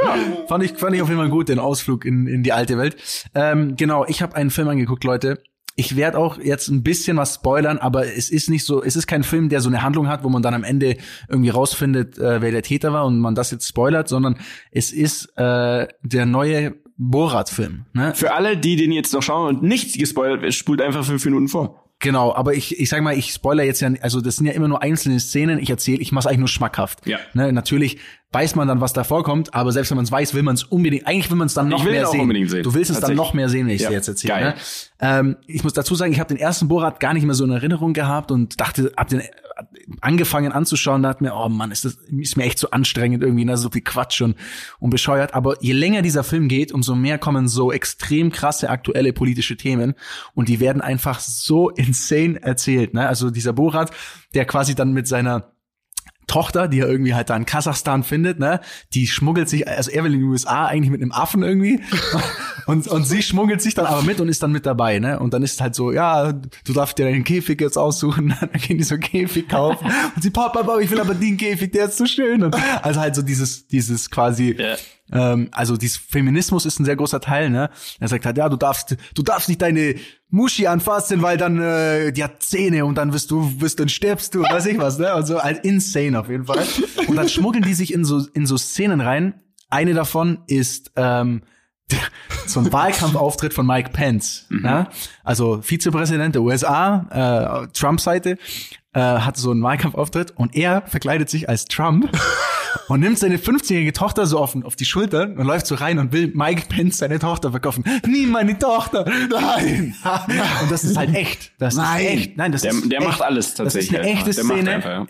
[0.48, 2.96] Fand ich, fand ich auf jeden Fall gut, den Ausflug in, in die alte Welt.
[3.34, 5.42] Ähm, genau, ich habe einen Film angeguckt, Leute.
[5.76, 9.06] Ich werde auch jetzt ein bisschen was spoilern, aber es ist nicht so, es ist
[9.06, 10.96] kein Film, der so eine Handlung hat, wo man dann am Ende
[11.28, 14.38] irgendwie rausfindet, äh, wer der Täter war und man das jetzt spoilert, sondern
[14.70, 17.86] es ist äh, der neue Borat-Film.
[17.94, 18.14] Ne?
[18.14, 21.48] Für alle, die den jetzt noch schauen und nichts gespoilert wird, spult einfach fünf Minuten
[21.48, 21.81] vor.
[22.02, 24.68] Genau, aber ich, ich sag mal, ich spoiler jetzt ja, also das sind ja immer
[24.68, 25.58] nur einzelne Szenen.
[25.60, 27.06] Ich erzähle, ich mache eigentlich nur schmackhaft.
[27.06, 27.18] Ja.
[27.32, 27.98] Ne, natürlich
[28.32, 30.64] weiß man dann, was da vorkommt, aber selbst wenn man es weiß, will man es
[30.64, 32.48] unbedingt, eigentlich will man es dann noch Ich will mehr sehen.
[32.48, 32.62] sehen.
[32.62, 33.90] Du willst es dann noch mehr sehen, wenn ich Ja.
[33.90, 34.40] dir jetzt erzähle.
[34.40, 34.54] Ne?
[35.00, 37.50] Ähm, ich muss dazu sagen, ich habe den ersten Borat gar nicht mehr so in
[37.50, 39.22] Erinnerung gehabt und dachte, hab den
[40.00, 43.56] angefangen anzuschauen, dachte mir, oh Mann, ist das ist mir echt so anstrengend irgendwie, ne?
[43.56, 44.36] so viel Quatsch und,
[44.78, 45.34] und bescheuert.
[45.34, 49.94] Aber je länger dieser Film geht, umso mehr kommen so extrem krasse aktuelle politische Themen
[50.34, 52.94] und die werden einfach so insane erzählt.
[52.94, 53.06] Ne?
[53.06, 53.90] Also dieser Borat,
[54.34, 55.51] der quasi dann mit seiner
[56.32, 58.60] Tochter, die er irgendwie halt da in Kasachstan findet, ne,
[58.94, 61.80] die schmuggelt sich, also er will in die USA eigentlich mit einem Affen irgendwie.
[62.66, 65.34] Und, und sie schmuggelt sich dann aber mit und ist dann mit dabei, ne, und
[65.34, 68.84] dann ist halt so, ja, du darfst dir deinen Käfig jetzt aussuchen, dann gehen die
[68.84, 69.90] so einen Käfig kaufen.
[70.14, 72.44] Und sie, Papa, Papa, ich will aber den Käfig, der ist so schön.
[72.44, 74.56] Und also halt so dieses, dieses quasi,
[75.12, 77.70] ähm, also dieses Feminismus ist ein sehr großer Teil, ne,
[78.00, 79.94] er sagt halt, ja, du darfst, du darfst nicht deine
[80.28, 84.34] Muschi anfassen, weil dann äh, die hat Zähne und dann wirst du, wirst dann stirbst
[84.34, 85.12] du, weiß ich was, ne?
[85.12, 86.64] Also halt insane auf jeden Fall.
[87.06, 89.34] Und dann schmuggeln die sich in so in so Szenen rein.
[89.68, 91.42] Eine davon ist ähm,
[92.46, 94.88] so ein Wahlkampfauftritt von Mike Pence, ne?
[95.24, 98.38] also Vizepräsident der USA, äh, Trump-Seite,
[98.94, 102.10] äh, hat so einen Wahlkampfauftritt und er verkleidet sich als Trump
[102.88, 106.12] und nimmt seine 15-jährige Tochter so auf, auf die Schultern und läuft so rein und
[106.12, 107.84] will Mike Pence seine Tochter verkaufen.
[108.06, 109.04] Nie meine Tochter!
[109.30, 109.94] Nein!
[110.62, 111.52] Und das ist halt echt.
[111.58, 112.04] Das Nein.
[112.04, 112.36] ist echt.
[112.36, 113.08] Nein, das Der- ist der echt.
[113.08, 114.70] macht alles tatsächlich Das ist eine echte Der macht Szene.
[114.70, 115.06] einfach, ja.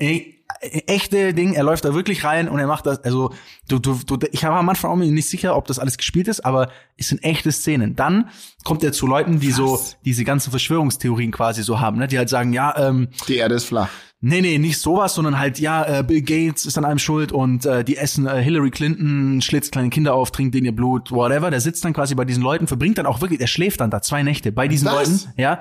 [0.61, 3.33] Echte Ding, er läuft da wirklich rein und er macht das, also
[3.69, 6.45] du, du, du ich war am Anfang auch nicht sicher, ob das alles gespielt ist,
[6.45, 7.97] aber es sind echte Szenen.
[7.97, 8.29] Dann
[8.65, 12.07] kommt er zu Leuten, die so diese ganzen Verschwörungstheorien quasi so haben, ne?
[12.07, 13.89] die halt sagen, ja, ähm, Die Erde ist flach.
[14.25, 17.67] Nee, nee, nicht sowas, sondern halt, ja, äh, Bill Gates ist an einem schuld und
[17.67, 21.51] äh, die essen äh, Hillary Clinton, schlitzt kleine Kinder auf, trinkt denen ihr Blut, whatever.
[21.51, 24.01] Der sitzt dann quasi bei diesen Leuten, verbringt dann auch wirklich, er schläft dann da
[24.01, 24.95] zwei Nächte bei diesen Was?
[24.95, 25.59] Leuten, ja.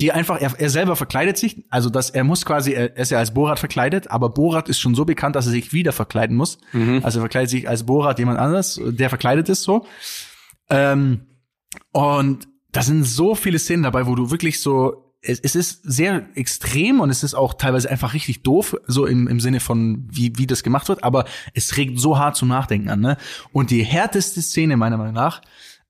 [0.00, 3.18] Die einfach, er, er selber verkleidet sich, also dass er muss quasi, er ist ja
[3.18, 6.58] als Borat verkleidet, aber Borat ist schon so bekannt, dass er sich wieder verkleiden muss.
[7.02, 9.86] Also er verkleidet sich als Borat jemand anderes, der verkleidet ist so.
[10.70, 11.22] Ähm,
[11.92, 16.28] und da sind so viele Szenen dabei, wo du wirklich so, es, es ist sehr
[16.36, 20.32] extrem und es ist auch teilweise einfach richtig doof, so im, im Sinne von, wie,
[20.36, 23.16] wie das gemacht wird, aber es regt so hart zum Nachdenken an, ne?
[23.52, 25.40] Und die härteste Szene, meiner Meinung nach,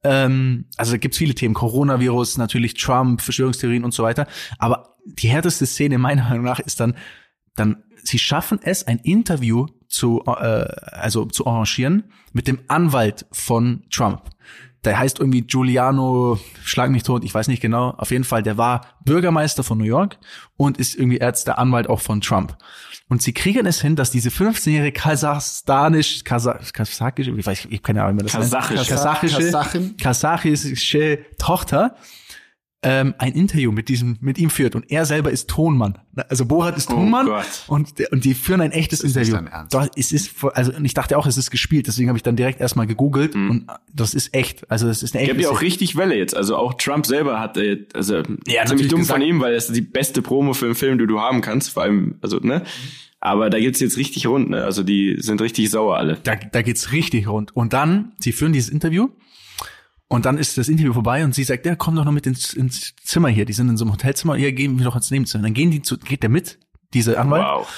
[0.05, 4.27] ähm, also da gibt's viele Themen, Coronavirus, natürlich Trump, Verschwörungstheorien und so weiter,
[4.59, 6.95] aber die härteste Szene meiner Meinung nach ist dann,
[7.57, 13.85] dann, sie schaffen es, ein Interview zu, äh, also zu arrangieren mit dem Anwalt von
[13.91, 14.23] Trump.
[14.85, 17.91] Der heißt irgendwie Giuliano, schlag mich tot, ich weiß nicht genau.
[17.91, 20.19] Auf jeden Fall, der war Bürgermeister von New York
[20.57, 22.57] und ist irgendwie jetzt der Anwalt auch von Trump.
[23.09, 28.19] Und sie kriegen es hin, dass diese 15-jährige kasachstanisch, Kasa kasachische, ich weiß, ich Ahnung,
[28.19, 28.53] wie man das nennt.
[28.53, 29.51] Kasachische.
[29.51, 31.97] kasachische, kasachische Tochter
[32.83, 35.99] ähm, ein Interview mit diesem, mit ihm führt und er selber ist Tonmann.
[36.29, 37.45] Also Borat ist Tonmann Gott.
[37.67, 39.35] und, und die führen ein echtes ist Interview.
[39.51, 39.75] Ernst.
[39.75, 42.37] Doch, es ist, also und ich dachte auch, es ist gespielt, deswegen habe ich dann
[42.37, 44.71] direkt erstmal gegoogelt und das ist echt.
[44.71, 45.43] Also das ist eine Ich echte.
[45.43, 46.37] habe ja auch richtig Welle jetzt.
[46.37, 49.19] Also auch Trump selber hat, äh, also Ja, ziemlich dumm gesagt.
[49.21, 51.71] von ihm, weil das ist die beste Promo für einen Film, die du haben kannst.
[51.71, 52.63] Vor allem, also ne.
[53.21, 54.51] Aber da geht's jetzt richtig rund.
[54.51, 54.63] Ne?
[54.63, 56.19] Also die sind richtig sauer alle.
[56.23, 57.57] da, da geht's richtig rund.
[57.57, 59.09] Und dann, sie führen dieses Interview
[60.09, 62.55] und dann ist das Interview vorbei und sie sagt, ja, komm doch noch mit ins,
[62.55, 63.45] ins Zimmer hier.
[63.45, 65.45] Die sind in so einem Hotelzimmer, hier gehen wir doch ins Nebenzimmer.
[65.45, 66.59] Dann gehen die zu, geht der mit,
[66.95, 67.45] diese Anwalt.
[67.45, 67.69] Wow.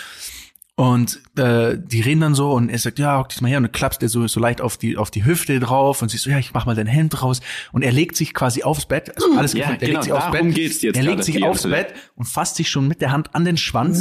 [0.80, 3.64] Und äh, die reden dann so und er sagt, ja, hock dich mal her und
[3.64, 6.30] dann klappst er so, so leicht auf die, auf die Hüfte drauf und sie so,
[6.30, 7.40] ja, ich mach mal dein Hemd raus.
[7.72, 10.12] Und er legt sich quasi aufs Bett, also alles Ja, gefilmt, er genau, legt sich
[10.14, 13.12] aufs Bett, geht's jetzt er legt sich aufs Bett und fasst sich schon mit der
[13.12, 14.00] Hand an den Schwanz.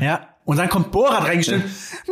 [0.00, 0.28] Ja.
[0.44, 1.62] Und dann kommt Borat reingestellt.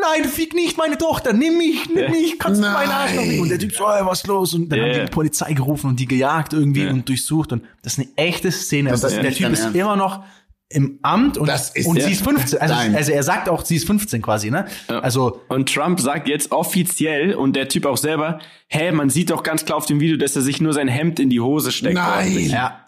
[0.01, 3.41] Nein, fick nicht meine Tochter, nimm mich, nimm mich, kannst du meinen Arsch noch nehmen.
[3.43, 4.55] Und der Typ so, ey, was ist los?
[4.55, 5.05] Und dann Ja, haben die ja.
[5.07, 6.91] die Polizei gerufen und die gejagt irgendwie Ja.
[6.91, 7.51] und durchsucht.
[7.53, 8.91] Und das ist eine echte Szene.
[8.91, 10.23] Das ist der nicht Typ ist immer noch
[10.71, 12.59] im Amt und, Das ist und ja sie ist 15.
[12.59, 14.67] Also, also er sagt auch, sie ist 15 quasi, ne?
[14.89, 19.43] Also Und Trump sagt jetzt offiziell und der Typ auch selber, hä, man sieht doch
[19.43, 21.95] ganz klar auf dem Video, dass er sich nur sein Hemd in die Hose steckt.
[21.95, 22.49] Nein.
[22.49, 22.81] Ja.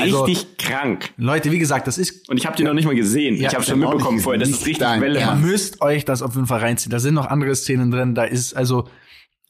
[0.00, 1.10] Also, Richtig krank.
[1.16, 2.28] Leute, wie gesagt, das ist.
[2.28, 3.36] Und ich habe die noch nicht mal gesehen.
[3.36, 4.54] Ja, ich habe schon mitbekommen vorher, gesehen.
[4.54, 5.20] es richtig Welle.
[5.20, 6.90] Ihr müsst euch das auf jeden Fall reinziehen.
[6.90, 8.14] Da sind noch andere Szenen drin.
[8.14, 8.88] Da ist also.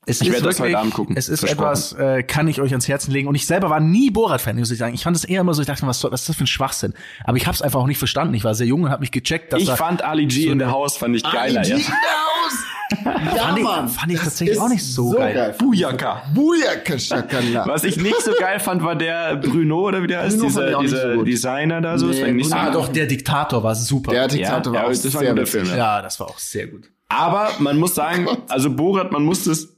[0.06, 1.16] Es Ich ist werde das heute Abend gucken.
[1.16, 3.26] Es ist etwas, äh, kann ich euch ans Herzen legen.
[3.28, 4.94] Und ich selber war nie Borat-Fan, muss ich sagen.
[4.94, 6.44] Ich fand es eher immer so, ich dachte mir, was, soll, was ist das für
[6.44, 6.92] ein Schwachsinn?
[7.24, 8.34] Aber ich habe es einfach auch nicht verstanden.
[8.34, 10.58] Ich war sehr jung und habe mich gecheckt, dass Ich da, fand Ali G in
[10.58, 11.64] the House fand ich geiler.
[11.64, 11.76] Ja.
[11.76, 15.54] Ja, fand, ich, fand ich tatsächlich auch nicht so, geil.
[15.58, 16.22] Bujaka.
[16.34, 17.66] Bujaka Shakala.
[17.66, 20.82] Was ich nicht so geil fand, war der Bruno oder wie der heißt, dieser, auch
[20.82, 21.26] dieser so gut.
[21.26, 22.06] Designer da so.
[22.06, 22.72] Nee, so Ah, geil.
[22.74, 24.12] doch, der Diktator war super.
[24.12, 25.46] Der ja, Diktator ja, war auch das war ein sehr.
[25.46, 25.66] Film.
[25.66, 25.76] Ja.
[25.76, 26.90] ja, das war auch sehr gut.
[27.08, 29.68] Aber man muss sagen, also Borat, man muss das,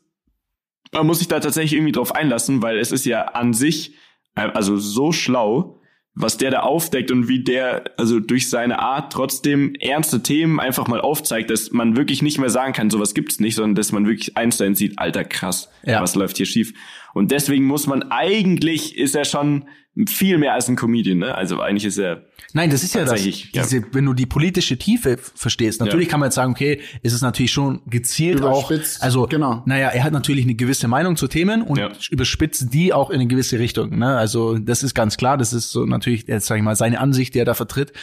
[0.97, 3.95] man muss sich da tatsächlich irgendwie drauf einlassen, weil es ist ja an sich,
[4.35, 5.81] äh, also so schlau,
[6.19, 10.89] was der da aufdeckt und wie der, also durch seine Art trotzdem ernste Themen einfach
[10.89, 14.07] mal aufzeigt, dass man wirklich nicht mehr sagen kann, sowas gibt's nicht, sondern dass man
[14.07, 16.01] wirklich eins zu eins sieht, alter krass, Ja.
[16.01, 16.73] was läuft hier schief.
[17.17, 19.64] Und deswegen muss man, eigentlich ist er schon
[20.07, 21.35] viel mehr als ein Comedian, ne?
[21.35, 23.62] Also eigentlich ist er, Nein, das ist ja das, Tatsächlich, ja.
[23.62, 25.81] diese, wenn du die politische Tiefe verstehst.
[25.81, 26.11] Natürlich Ja.
[26.11, 29.62] kann man jetzt sagen, okay, ist es natürlich schon gezielt auch, Überspitzt, also, genau.
[29.64, 31.91] naja, er hat natürlich eine gewisse Meinung zu Themen und Ja.
[32.11, 34.19] überspitzt die auch in eine gewisse Richtung, ne?
[34.19, 37.35] Also, das ist ganz klar, das ist so natürlich, jetzt sag ich mal, seine Ansicht,
[37.35, 37.95] die er da vertritt.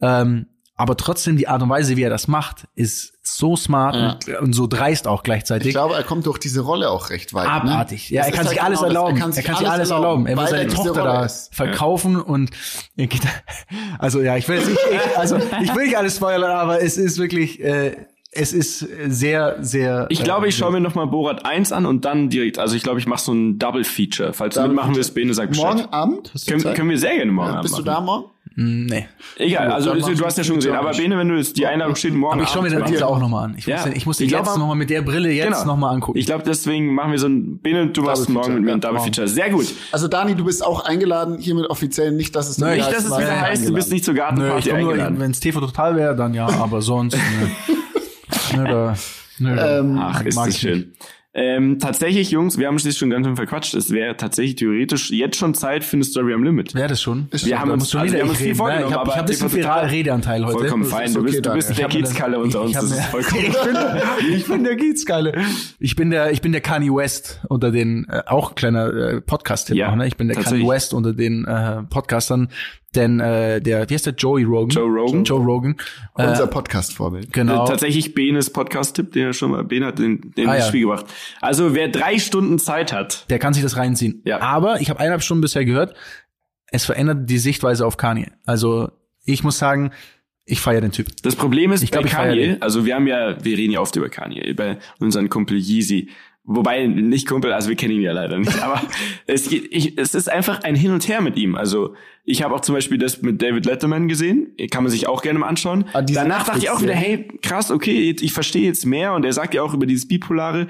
[0.00, 0.46] Ähm,
[0.78, 3.96] aber trotzdem die Art und Weise, wie er das macht, ist so smart
[4.26, 5.68] und, und so dreist auch gleichzeitig.
[5.68, 7.48] Ich glaube, er kommt durch diese Rolle auch recht weit.
[7.48, 8.10] Abartig.
[8.10, 8.16] Ne?
[8.16, 9.16] Ja, Das er kann ist sich halt alles genau erlauben.
[9.16, 10.26] Er kann sich, alles erlauben.
[10.26, 11.54] Er will weil seine Tochter da ist.
[11.54, 12.50] verkaufen und
[12.96, 13.22] er geht,
[13.98, 16.98] also ja, ich will jetzt nicht, ich, also ich will nicht alles spoilern, aber es
[16.98, 17.96] ist wirklich, äh,
[18.38, 20.06] es ist sehr, sehr.
[20.10, 23.00] Ich glaube, ich schaue mir nochmal Borat 1 an und dann direkt, also ich glaube,
[23.00, 24.34] ich mache so ein Double Feature.
[24.34, 24.96] Falls du Double mitmachen Feature.
[24.98, 25.76] willst, Bene, sag Bescheid.
[25.76, 26.30] Morgen Abend?
[26.34, 26.76] Hast du können, Zeit?
[26.76, 27.86] können wir sehr gerne morgen ja, Abend bist du machen.
[27.94, 28.24] da morgen?
[28.56, 29.06] Nee.
[29.36, 30.74] Egal, also du, du hast ja schon gesehen.
[30.74, 30.98] Aber nicht.
[31.00, 33.44] Bene, wenn du jetzt, die Einladung steht, morgen Aber ich schaue mir wir- auch nochmal
[33.44, 33.54] an.
[33.58, 33.76] Ich, Ja.
[33.76, 35.64] muss, den- ich muss Ich glaub, jetzt nochmal mit der Brille jetzt Genau.
[35.64, 36.18] nochmal angucken.
[36.18, 38.80] Ich glaube, deswegen machen wir so ein, Bene, du machst morgen Feature, mit mir ein
[38.80, 39.00] Double.
[39.00, 39.28] Feature.
[39.28, 39.66] Sehr gut.
[39.92, 43.16] Also Dani, du bist auch eingeladen, hiermit offiziell nicht, dass es Nein, nicht, Dass es
[43.16, 43.92] wieder heißt, du bist eingeladen.
[43.92, 45.20] nicht zur Nö, ich Gartenparty nur, eingeladen.
[45.20, 47.14] wenn es TV total wäre, dann ja, aber sonst.
[47.16, 48.56] Nö.
[48.56, 48.94] nö, da,
[49.38, 50.92] nö, da Ähm, Ach, ist mag das ich schön.
[51.38, 53.74] Ähm, tatsächlich, Jungs, wir haben uns schon ganz schön verquatscht.
[53.74, 56.74] Es wäre tatsächlich theoretisch jetzt schon Zeit für eine Story am Limit.
[56.74, 57.28] Wäre das schon?
[57.30, 58.94] Wir haben Da uns- musst du also wieder wir haben uns viel reden, vorgenommen, Ich
[58.96, 60.58] habe hab ein bisschen viel total- Redeanteil heute.
[60.60, 61.04] Vollkommen fein.
[61.08, 62.72] ist Du okay, bist, du bist der Kiezkalle unter uns.
[62.72, 63.76] Das ist vollkommen ich, bin,
[64.34, 65.32] ich bin der Kiezgeile.
[65.78, 69.76] Ich bin der, ich bin der Kanye West unter den, äh, auch kleiner äh, Podcast-Tipp
[69.76, 70.06] Ja, auch, ne?
[70.06, 70.66] Ich bin der Kanye.
[70.66, 72.48] West unter den äh, Podcastern,
[72.96, 74.70] denn äh, der, wie heißt der, Joey Rogan?
[74.70, 75.24] Joe Rogan.
[75.24, 75.76] Joe Rogan.
[76.16, 77.32] Äh, Unser Podcast-Vorbild.
[77.32, 77.66] genau.
[77.66, 80.68] Tatsächlich Benes Podcast-Tipp, den er schon mal, Ben hat den, den Ah, ins ja.
[80.68, 81.06] Spiel gebracht.
[81.40, 84.22] Also wer drei Stunden Zeit hat, Der kann sich das reinziehen.
[84.24, 84.40] Ja.
[84.40, 85.94] Aber ich habe eineinhalb Stunden bisher gehört,
[86.72, 88.32] es verändert die Sichtweise auf Kanye.
[88.44, 88.90] Also
[89.24, 89.92] ich muss sagen,
[90.44, 91.08] ich feiere den Typ.
[91.22, 93.72] Das Problem ist Ich glaub, bei ich feier Kanye, also wir haben ja, wir reden
[93.72, 96.08] ja oft über Kanye, über unseren Kumpel Yeezy.
[96.48, 98.80] Wobei, nicht Kumpel, also wir kennen ihn ja leider nicht, aber
[99.26, 101.56] es, geht, ich, es ist einfach ein Hin und Her mit ihm.
[101.56, 101.94] Also
[102.24, 105.40] ich habe auch zum Beispiel das mit David Letterman gesehen, kann man sich auch gerne
[105.40, 105.86] mal anschauen.
[105.92, 109.32] Ah, Danach dachte ich auch wieder, hey, krass, okay, ich verstehe jetzt mehr und er
[109.32, 110.68] sagt ja auch über dieses Bipolare.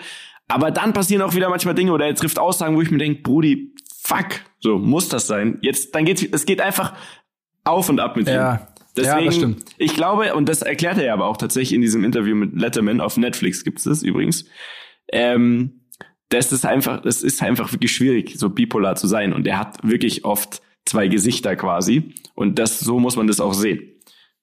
[0.48, 3.20] Aber dann passieren auch wieder manchmal Dinge oder er trifft Aussagen, wo ich mir denke,
[3.22, 4.26] Brudi, fuck,
[4.60, 5.58] so muss das sein.
[5.60, 6.94] Jetzt, dann geht's, es geht einfach
[7.64, 8.34] auf und ab mit ihm.
[8.34, 8.68] Ja.
[8.96, 9.64] Deswegen, Ja, das stimmt.
[9.76, 13.02] ich glaube, und das erklärt er ja aber auch tatsächlich in diesem Interview mit Letterman
[13.02, 14.46] auf Netflix gibt's das übrigens.
[15.12, 15.82] Ähm,
[16.28, 19.32] das ist einfach, das ist einfach wirklich schwierig, so bipolar zu sein.
[19.32, 22.14] Und er hat wirklich oft zwei Gesichter quasi.
[22.34, 23.80] Und das, so muss man das auch sehen.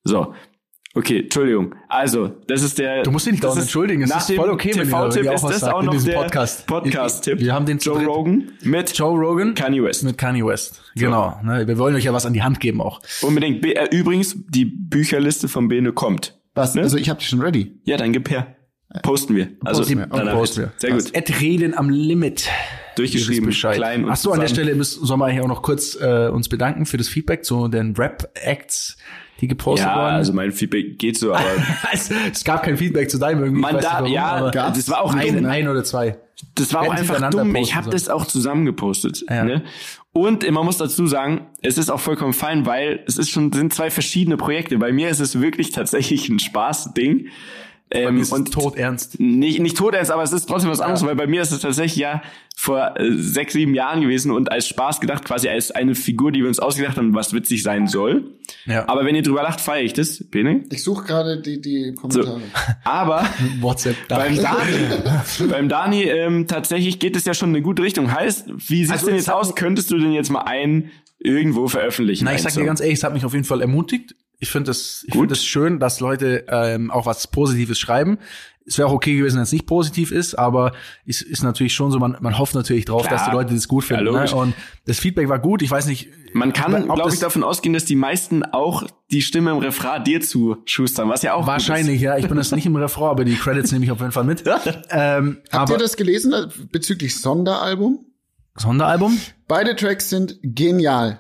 [0.03, 0.33] So.
[0.95, 1.73] Okay, Entschuldigung.
[1.89, 3.01] Also, das ist der.
[3.01, 4.03] Du musst dich nicht das dauernd ist- entschuldigen.
[4.03, 5.79] Es nach ist voll okay, wenn ihr- wenn TV-Tipp ihr auch ist was das auch
[5.79, 6.67] in noch diesem der Podcast.
[6.67, 7.39] Podcast-Tipp.
[7.39, 8.07] Wir haben den Joe dritt.
[8.07, 10.03] Rogan mit Joe Rogan Kanye West.
[10.03, 10.83] mit Kanye West.
[10.95, 11.39] Genau.
[11.43, 13.01] Ne, wir wollen euch ja was an die Hand geben auch.
[13.23, 13.61] Unbedingt.
[13.61, 16.39] Be- äh, Übrigens, die Bücherliste von Bene kommt.
[16.53, 16.75] Was?
[16.75, 16.83] Ne?
[16.83, 17.79] Also ich habe die schon ready.
[17.85, 18.55] Ja, dann gib her.
[19.01, 19.49] Posten wir.
[19.65, 20.07] Also, Posten wir.
[20.07, 20.71] danach Posten wir.
[20.77, 21.13] Sehr gut.
[21.13, 22.47] Ed Reden am Limit.
[22.95, 24.47] Durchgeschrieben, klein und Ach so, an der.
[24.47, 27.67] Stelle müssen, sollen wir hier auch noch kurz äh, uns bedanken für das Feedback zu
[27.67, 28.97] den Rap-Acts,
[29.41, 30.15] die gepostet Ja, wurden.
[30.15, 31.43] also mein Feedback geht so, aber
[31.91, 33.61] es, es gab kein Feedback zu deinem irgendwie.
[33.61, 36.17] Man darf- warum, ja, das war auch ein, ein oder zwei.
[36.53, 37.55] das war auch einfach dumm.
[37.55, 39.25] Ich habe das auch zusammengepostet.
[39.27, 39.43] Ja.
[39.43, 39.63] Ne?
[40.11, 43.73] Und man muss dazu sagen, es ist auch vollkommen fein, weil es ist schon sind
[43.73, 44.77] zwei verschiedene Projekte.
[44.77, 47.29] Bei mir ist es wirklich tatsächlich ein Spaßding.
[47.93, 49.19] Ähm, Ist und tot ernst.
[49.19, 51.59] nicht, nicht tot ist, aber es ist trotzdem was anderes, weil bei mir ist es
[51.59, 52.21] tatsächlich ja
[52.55, 56.41] vor äh, sechs, sieben Jahren gewesen und als Spaß gedacht, quasi als eine Figur, die
[56.41, 58.31] wir uns ausgedacht haben, was witzig sein soll.
[58.65, 58.87] Ja.
[58.87, 60.63] Aber wenn ihr drüber lacht, feiere ich das, Bene.
[60.71, 62.21] Ich suche gerade die, die So.
[62.21, 62.41] Kommentare.
[62.83, 63.25] Aber
[63.61, 63.95] WhatsApp.
[64.07, 64.71] Beim Dani,
[65.49, 68.11] beim Dani ähm, tatsächlich geht es ja schon in eine gute Richtung.
[68.11, 69.55] Heißt, wie sieht's Also denn jetzt aus?
[69.55, 70.89] Könntest du denn jetzt mal einen
[71.19, 72.25] irgendwo veröffentlichen?
[72.25, 74.15] Na, ich sag dir ganz ehrlich, es hat mich auf jeden Fall ermutigt.
[74.43, 78.17] Ich finde es, finde es schön, dass Leute ähm, auch was Positives schreiben.
[78.65, 80.73] Es wäre auch okay gewesen, wenn es nicht positiv ist, aber
[81.05, 83.13] es ist natürlich schon so, man, man hofft natürlich drauf, Klar.
[83.19, 84.05] dass die Leute das gut finden.
[84.05, 84.35] Ja, ne?
[84.35, 84.53] Und
[84.85, 85.61] das Feedback war gut.
[85.61, 89.21] Ich weiß nicht, Man kann, glaube das- ich, davon ausgehen, dass die meisten auch die
[89.21, 92.17] Stimme im Refrain dir zuschustern, was ja auch gut wahrscheinlich, ja.
[92.17, 94.43] Ich bin das nicht im Refrain, aber die Credits nehme ich auf jeden Fall mit.
[94.89, 98.05] ähm, Habt aber ihr das gelesen äh, bezüglich Sonderalbum?
[98.57, 99.17] Sonderalbum?
[99.47, 101.19] Beide Tracks sind genial.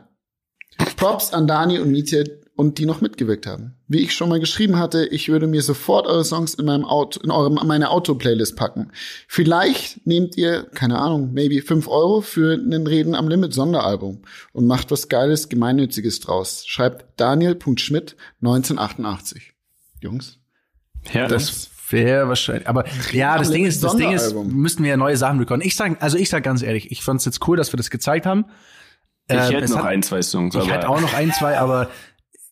[0.97, 3.75] Props an Dani und Mietje und die noch mitgewirkt haben.
[3.87, 7.19] Wie ich schon mal geschrieben hatte, ich würde mir sofort eure Songs in meinem Auto,
[7.23, 8.91] in eurem, meine Auto-Playlist packen.
[9.27, 14.67] Vielleicht nehmt ihr, keine Ahnung, maybe fünf Euro für einen Reden am Limit Sonderalbum und
[14.67, 16.63] macht was Geiles, Gemeinnütziges draus.
[16.67, 19.53] Schreibt Daniel.schmidt 1988.
[20.01, 20.37] Jungs.
[21.11, 22.67] Ja, Das wäre wahrscheinlich.
[22.67, 25.61] Aber ja, das Ding ist, das Ding ist, müssten wir ja neue Sachen bekommen.
[25.63, 28.25] Ich sag, also ich sag ganz ehrlich, ich fand's jetzt cool, dass wir das gezeigt
[28.25, 28.45] haben.
[29.27, 30.55] ich Ähm, hätte noch hat- ein, zwei Songs.
[30.55, 31.89] Ich aber hatte auch noch ein, zwei, aber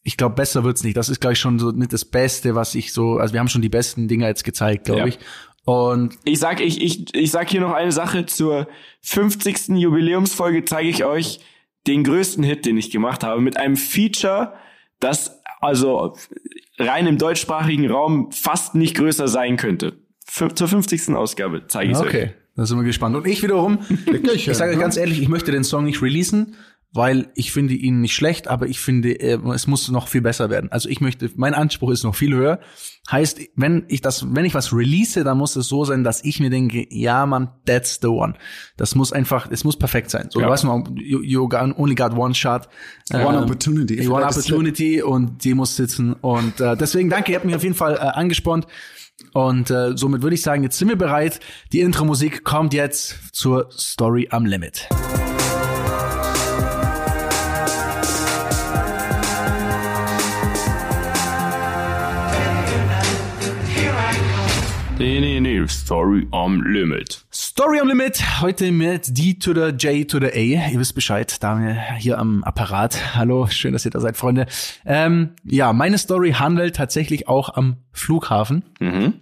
[0.04, 0.98] ich glaube, besser wird's nicht.
[0.98, 3.48] Das ist, glaube ich, schon so mit das Beste, was ich so, also wir haben
[3.50, 5.08] schon die besten Dinger jetzt gezeigt, glaube Ja.
[5.08, 5.20] ich.
[5.64, 8.26] Und Ich sag, ich, ich, ich sag hier noch eine Sache.
[8.26, 8.68] Zur
[9.02, 9.70] 50.
[9.78, 11.40] Jubiläumsfolge zeige ich euch
[11.88, 14.54] den größten Hit, den ich gemacht habe, mit einem Feature,
[15.00, 16.16] das also
[16.80, 19.94] rein im deutschsprachigen Raum fast nicht größer sein könnte.
[20.28, 21.10] F zur 50.
[21.16, 22.08] Ausgabe zeige ich euch.
[22.08, 23.16] okay, da sind wir gespannt.
[23.16, 23.80] Und ich wiederum,
[24.34, 26.56] ich sage euch ganz ehrlich, ich möchte den Song nicht releasen,
[26.94, 30.50] weil ich finde ihn nicht schlecht, aber ich finde, äh, es muss noch viel besser
[30.50, 30.72] werden.
[30.72, 32.60] Also ich möchte, mein Anspruch ist noch viel höher.
[33.10, 36.40] Heißt, wenn ich das, wenn ich was release, dann muss es so sein, dass ich
[36.40, 38.34] mir denke, ja, man, that's the one.
[38.78, 40.28] Das muss einfach, es muss perfekt sein.
[40.32, 40.48] So, Ja.
[40.48, 42.68] du weißt mal, you, you only got one shot.
[43.14, 44.08] One Ähm, opportunity.
[44.08, 46.14] One Opportunity und die muss sitzen.
[46.14, 48.68] Und äh, deswegen danke, ihr habt mich auf jeden Fall äh, angespornt.
[49.34, 51.40] Und äh, somit würde ich sagen, jetzt sind wir bereit.
[51.72, 54.90] Die Intro-Musik kommt jetzt zur Story am Limit.
[65.02, 65.68] Nee, nee, nee.
[65.68, 67.26] Story am Limit.
[67.34, 70.70] Story am Limit, heute mit D to the J to the A.
[70.70, 73.16] Ihr wisst Bescheid, Daniel hier am Apparat.
[73.16, 74.46] Hallo, schön, dass ihr da seid, Freunde.
[74.86, 78.62] Ähm, ja, meine Story handelt tatsächlich auch am Flughafen.
[78.80, 79.14] Mhm.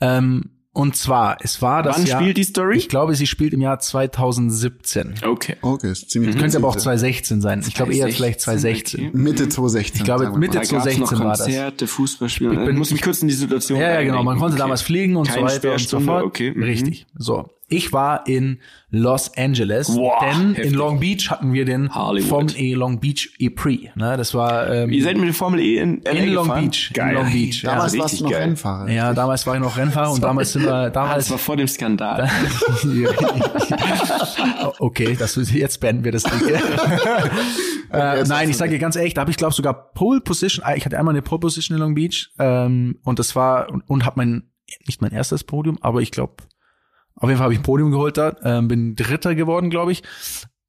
[0.00, 2.76] Ähm, und zwar, es war das Wann Jahr, spielt die Story?
[2.76, 5.14] Ich glaube, sie spielt im Jahr 2017.
[5.26, 5.56] Okay.
[5.62, 6.84] Okay, ist ziemlich Könnte aber auch präzise.
[6.90, 7.64] 2016 sein.
[7.66, 9.08] Ich glaube eher vielleicht 2016.
[9.08, 9.16] okay.
[9.16, 9.98] Mitte 2016.
[10.00, 10.64] Ich glaube, Mitte mal.
[10.66, 11.40] Da gab's noch 2016 war das.
[11.44, 12.52] Konzerte, Fußballspiele.
[12.52, 14.22] Ich bin- muss mich kurz in die Situation Ja, ja, genau.
[14.22, 14.58] Man konnte Okay.
[14.62, 16.24] damals fliegen und Keine so weiter und so fort.
[16.24, 16.52] okay.
[16.54, 16.62] Mhm.
[16.62, 17.06] Richtig.
[17.16, 17.48] So.
[17.68, 18.60] Ich war in
[18.90, 20.66] Los Angeles, Boah, denn heftig.
[20.66, 22.28] in Long Beach hatten wir den Hollywood.
[22.28, 23.96] Formel E Long Beach E-Prix.
[23.96, 26.64] Ne, das war ähm, Ihr seid mit der Formel E in LA in Long gefahren?
[26.64, 26.90] Beach.
[26.92, 27.08] Geil.
[27.10, 27.62] In Long Beach.
[27.62, 28.42] Ja, Damals warst du noch geil.
[28.42, 28.90] Rennfahrer.
[28.90, 31.66] ja, damals war ich noch Rennfahrer und damals sind wir damals das war vor dem
[31.68, 32.28] Skandal.
[34.78, 36.48] okay, das jetzt beenden wir das Ding.
[37.92, 40.64] äh, nein, ich sage dir ganz ehrlich, da habe ich glaube sogar Pole Position.
[40.76, 44.04] Ich hatte einmal eine Pole Position in Long Beach ähm, und das war und, und
[44.04, 44.50] habe mein
[44.86, 46.34] nicht mein erstes Podium, aber ich glaube
[47.16, 50.02] auf jeden Fall habe ich ein Podium geholt da, ähm, bin Dritter geworden, glaube ich.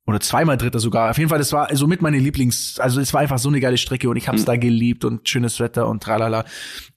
[0.07, 1.09] Oder zweimal Dritter sogar.
[1.09, 3.59] Auf jeden Fall, das war also mit meine Lieblings, also es war einfach so eine
[3.59, 6.45] geile Strecke und ich habe es da geliebt und schönes Wetter und tralala.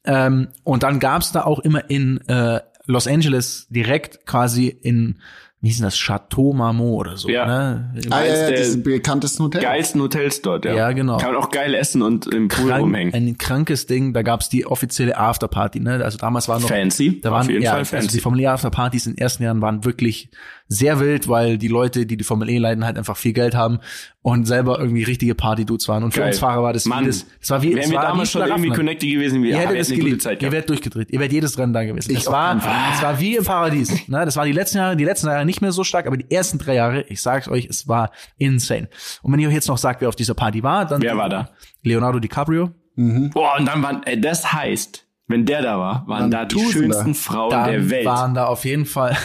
[0.04, 5.20] Ähm, und dann gab's da auch immer in äh, Los Angeles direkt quasi in,
[5.60, 7.28] wie hieß denn das, Chateau Marmont oder so.
[7.28, 7.44] Ja.
[7.44, 7.92] Ne?
[8.10, 9.60] Ah, ja, ja, der dieses bekanntesten Hotel.
[9.62, 10.72] Geilsten Hotels dort, ja.
[10.74, 11.16] Ja, genau.
[11.16, 13.12] Kann man auch geil essen und im Pool Krank, rumhängen.
[13.12, 16.04] ein krankes Ding, da gab's die offizielle Afterparty, ne?
[16.04, 17.20] Also damals war noch Fancy.
[17.20, 18.16] da waren Auf jeden ja, Fall also fancy.
[18.16, 20.30] die Formel E Afterpartys in den ersten Jahren waren wirklich
[20.68, 23.78] sehr wild, weil die Leute, die die Formel E leiten, halt einfach viel Geld haben
[24.20, 26.04] und selber irgendwie richtige Party-Dudes waren.
[26.04, 26.28] Und für Geil.
[26.28, 28.32] uns Fahrer war das Mann, das, das war wie, Wären es wir war damals wie
[28.32, 30.20] schon irgendwie connected gewesen, wir Ihr hättet es geliebt.
[30.20, 30.52] Zeit Ihr gehabt.
[30.52, 31.10] wärt durchgedreht.
[31.10, 32.10] Ihr wärt jedes Rennen da gewesen.
[32.10, 33.92] Ich Es war, es war wie im Paradies.
[34.08, 34.24] Ne?
[34.24, 36.58] Das war die letzten Jahre, die letzten Jahre nicht mehr so stark, aber die ersten
[36.58, 38.88] drei Jahre, ich sag's euch, es war insane.
[39.22, 41.28] Und wenn ihr euch jetzt noch sagt, wer auf dieser Party war, dann Wer war
[41.28, 41.50] da?
[41.82, 42.70] Leonardo DiCaprio.
[42.96, 46.56] Boah, und dann waren, äh, das heißt, wenn der da war, waren Waren da die
[46.56, 46.72] Tausende.
[46.72, 48.06] schönsten Frauen Dann der Welt.
[48.06, 49.16] waren da auf jeden Fall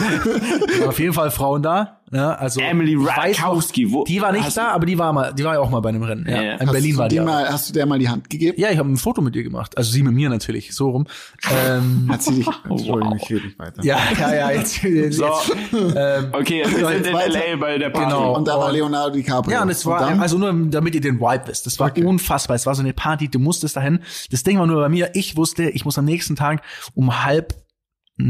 [0.86, 2.00] auf jeden Fall Frauen da.
[2.12, 5.54] Ja, also Emily Ratajkowski, wo- die war nicht da, aber die war mal, die war
[5.54, 6.26] ja auch mal bei einem Rennen.
[6.28, 6.52] Ja, Ja.
[6.56, 7.20] In Berlin hast war du die.
[7.22, 8.60] mal, Hast du der mal die Hand gegeben?
[8.60, 9.76] Ja, ich habe ein Foto mit ihr gemacht.
[9.78, 11.06] Also sie mit mir natürlich, so rum.
[11.50, 12.46] Ähm, Hat sie dich?
[12.68, 13.82] Entschuldigung, ich rede nicht weiter.
[13.82, 15.24] ja, ja, ja, jetzt, jetzt, So.
[15.72, 17.12] ähm, Okay, wir sind in.
[17.14, 18.10] LA bei der Party.
[18.10, 18.36] Genau.
[18.36, 19.52] Und da war Leonardo DiCaprio.
[19.52, 20.20] Ja, und es war, dann?
[20.20, 21.66] also nur damit ihr den Vibe wisst.
[21.66, 22.04] Das war Okay.
[22.04, 22.56] unfassbar.
[22.56, 24.00] Es war so eine Party, du musstest dahin.
[24.30, 26.62] Das Ding war nur bei mir, ich wusste, ich muss am nächsten Tag
[26.94, 27.54] um halb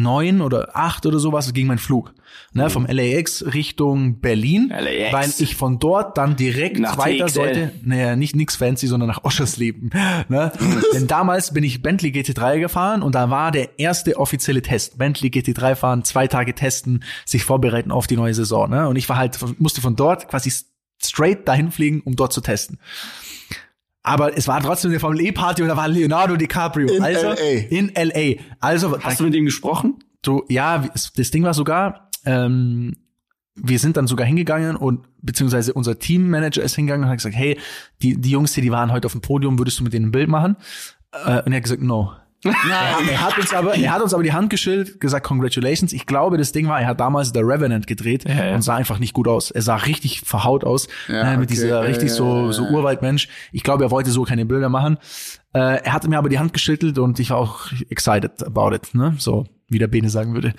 [0.01, 2.15] neun oder acht oder sowas ging mein Flug.
[2.55, 5.13] Ne, vom LAX Richtung Berlin, LAX.
[5.13, 7.35] weil ich von dort dann direkt Nach weiter TXL.
[7.35, 7.73] sollte.
[7.83, 9.91] Naja, nicht nix fancy, sondern nach Oschersleben.
[10.29, 10.51] Ne?
[10.95, 14.99] Denn damals bin ich Bentley GT3 gefahren und da war der erste offizielle Test.
[14.99, 18.71] Bentley GT3 fahren, zwei Tage testen, sich vorbereiten auf die neue Saison.
[18.71, 18.89] Ne?
[18.89, 20.51] Und ich war halt, musste von dort quasi
[21.03, 22.79] straight dahin fliegen, um dort zu testen.
[24.03, 26.93] Aber es war trotzdem eine Formel E Party und da war Leonardo DiCaprio.
[26.93, 27.67] In also, LA.
[27.71, 28.43] In LA.
[28.61, 30.03] Also, Hast du mit ihm gesprochen?
[30.23, 30.85] du, ja,
[31.17, 32.97] das Ding war sogar, ähm,
[33.55, 37.59] wir sind dann sogar hingegangen und beziehungsweise unser Teammanager ist hingegangen und hat gesagt, hey,
[38.01, 40.13] die, die Jungs hier, die waren heute auf dem Podium, würdest du mit denen ein
[40.13, 40.57] Bild machen?
[41.13, 42.13] Äh, und er hat gesagt, no.
[42.45, 45.93] Er, er hat uns aber, er hat uns aber die Hand geschüttelt, gesagt, congratulations.
[45.93, 48.55] Ich glaube, das Ding war, er hat damals The Revenant gedreht Ja, ja.
[48.55, 49.51] und sah einfach nicht gut aus.
[49.51, 51.55] Er sah richtig verhaut aus, Ja, äh, mit okay.
[51.55, 52.65] dieser richtig ja, so, ja, so.
[52.65, 53.29] Urwaldmensch.
[53.53, 54.99] Ich glaube, er wollte so keine Bilder machen.
[55.55, 58.95] Äh, er hatte mir aber die Hand geschüttelt und ich war auch excited about it,
[58.95, 59.15] ne?
[59.19, 60.55] So, wie der Bene sagen würde.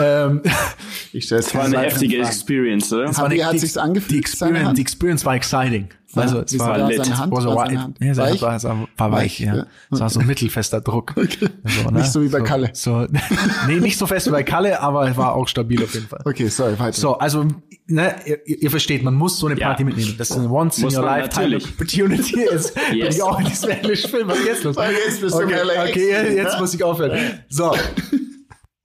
[0.00, 0.42] ähm,
[1.12, 3.04] ich stelle Das war eine heftige Experience, oder?
[3.10, 5.88] es war wie eine- hat sich's angefühlt, Die Experience, die Experience war exciting.
[6.14, 7.02] Also, es war, war lit.
[7.02, 7.32] seine Hand?
[7.32, 7.68] war so War weich.
[7.68, 8.42] seine Hand Ja, seine weich?
[8.42, 9.56] Hand war, war, war weich, Weich, ja.
[9.56, 9.66] ja.
[9.90, 11.14] Es war so ein mittelfester Druck.
[11.16, 12.00] So, ne?
[12.00, 12.68] Nicht so wie bei Kalle.
[12.74, 13.06] So,
[13.66, 16.20] nee, nicht so fest wie bei Kalle, aber es war auch stabil auf jeden Fall.
[16.26, 16.92] Okay, sorry, weiter.
[17.00, 17.46] So, also,
[17.86, 19.68] ne, ihr, ihr versteht, man muss so eine Ja.
[19.68, 20.14] Party mitnehmen.
[20.18, 21.64] Das ist eine once in Muss your man lifetime natürlich.
[21.72, 22.32] opportunity.
[22.34, 23.16] Bin Yes.
[23.16, 24.28] ich auch in diesem Englisch-Film.
[24.28, 24.76] Was ist jetzt los?
[24.76, 24.90] Okay,
[25.32, 27.18] okay, okay, jetzt muss ich aufhören.
[27.48, 27.74] So.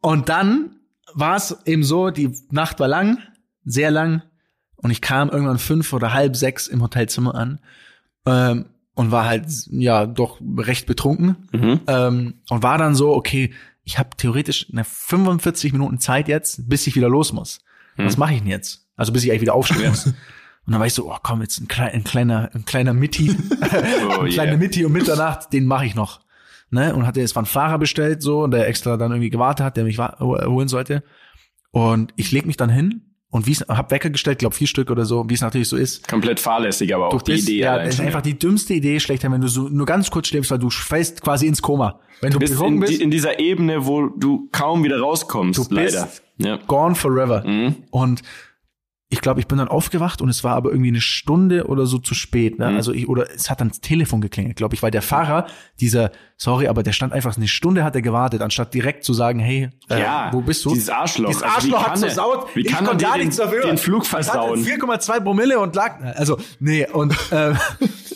[0.02, 0.72] Und dann
[1.14, 3.18] war es eben so, die Nacht war lang,
[3.66, 4.22] sehr lang.
[4.76, 7.60] Und ich kam irgendwann fünf oder halb sechs im Hotelzimmer an.
[8.26, 11.36] Ähm, und war halt, ja, doch recht betrunken.
[11.52, 11.80] Mhm.
[11.88, 16.88] Ähm, und war dann so, okay, ich habe theoretisch eine 45 Minuten Zeit jetzt, bis
[16.88, 17.60] ich wieder los muss.
[17.96, 18.86] Was mache ich denn jetzt?
[18.96, 20.06] Also bis ich eigentlich wieder aufstehen muss.
[20.08, 20.16] Und
[20.68, 23.36] dann war ich so, oh komm, jetzt ein, klei- ein kleiner, ein kleiner Mitti,
[24.10, 24.58] Oh, ein kleiner yeah.
[24.60, 26.20] Mitti um Mitternacht, den mache ich noch.
[26.70, 26.94] Ne?
[26.94, 29.78] Und hatte jetzt mal einen Fahrer bestellt, so, und der extra dann irgendwie gewartet hat,
[29.78, 31.04] der mich holen sollte.
[31.72, 34.90] Und ich leg mich dann hin und wie es, hab Wecker gestellt, glaub vier Stück
[34.90, 36.08] oder so, wie es natürlich so ist.
[36.08, 39.00] Komplett fahrlässig, aber auch Du die bist, Idee ja, das ist einfach die dümmste Idee
[39.00, 42.00] schlechter, wenn du so nur ganz kurz schläfst, weil du fällst quasi ins Koma.
[42.22, 45.68] Wenn du Du bist in, bist, in dieser Ebene, wo du kaum wieder rauskommst, Du
[45.70, 46.10] bist- leider.
[46.40, 46.58] Ja.
[46.68, 47.44] gone forever.
[47.46, 47.76] Mhm.
[47.90, 48.22] Und
[49.10, 51.98] ich glaube, ich bin dann aufgewacht und es war aber irgendwie eine Stunde oder so
[51.98, 52.60] zu spät.
[52.60, 52.70] Ne?
[52.72, 52.76] Mhm.
[52.76, 55.48] Also ich, oder es hat dann das Telefon geklingelt, glaube ich, weil der Fahrer,
[55.80, 59.40] dieser, sorry, aber der stand einfach eine Stunde hat er gewartet, anstatt direkt zu sagen,
[59.40, 60.74] hey, äh, Ja, wo bist du?
[60.74, 61.30] dieses Arschloch.
[61.30, 62.48] Dieses Also wie Arschloch kann hat er- versaut.
[62.56, 63.62] wie ich kann konnte dir gar den- nichts dafür.
[63.62, 64.60] den Flug versauen?
[64.66, 67.54] 4,2 Promille und lag, also, nee, und, äh,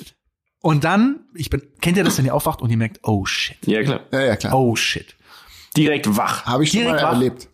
[0.61, 3.57] und dann, ich bin, kennt ihr das, wenn ihr aufwacht und ihr merkt, oh shit,
[3.65, 4.01] ja, klar.
[4.11, 4.53] Ja, ja, klar.
[4.59, 5.15] oh shit.
[5.77, 6.45] Direkt wach.
[6.45, 7.13] Habe ich schon direkt mal wach.
[7.13, 7.47] erlebt.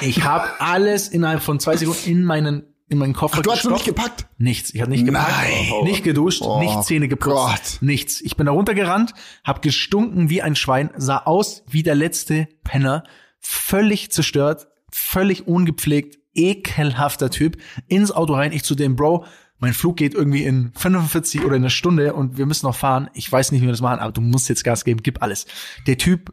[0.00, 3.64] Ich habe alles innerhalb von zwei Sekunden in meinen, in meinen Koffer Ach, du hast
[3.64, 4.16] noch nicht gestopft.
[4.18, 4.26] gepackt?
[4.38, 4.72] Nichts.
[4.74, 5.84] Ich habe nicht gepackt, Nein.
[5.84, 7.78] nicht geduscht, Oh nicht Zähne geputzt, Gott.
[7.82, 8.20] nichts.
[8.20, 9.12] Ich bin da runtergerannt,
[9.44, 13.04] habe gestunken wie ein Schwein, sah aus wie der letzte Penner,
[13.40, 17.58] völlig zerstört, völlig ungepflegt, ekelhafter Typ.
[17.88, 19.24] Ins Auto rein, ich zu dem Bro.
[19.60, 23.10] Mein Flug geht irgendwie in 45 oder in einer Stunde und wir müssen noch fahren.
[23.14, 25.46] Ich weiß nicht, wie wir das machen, aber du musst jetzt Gas geben, gib alles.
[25.88, 26.32] Der Typ,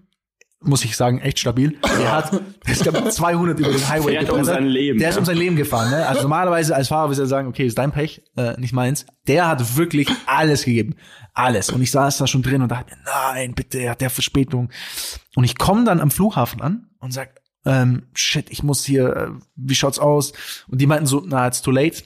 [0.62, 1.78] muss ich sagen, echt stabil.
[2.00, 4.46] Der hat, es gab 200 über den Highway Fährt um gebrettert.
[4.46, 5.20] sein Leben, Der ist ja.
[5.20, 5.92] um sein Leben gefahren.
[5.92, 6.08] Ne?
[6.08, 9.06] Also normalerweise als Fahrer würde er sagen, okay, ist dein Pech, äh, nicht meins.
[9.28, 10.96] Der hat wirklich alles gegeben.
[11.34, 11.70] Alles.
[11.70, 14.70] Und ich saß da schon drin und dachte mir, nein, bitte, er hat der Verspätung.
[15.36, 19.28] Und ich komme dann am Flughafen an und sag, ähm, shit, ich muss hier, äh,
[19.56, 20.34] wie schaut's aus?
[20.68, 22.04] Und die meinten so, na, it's too late.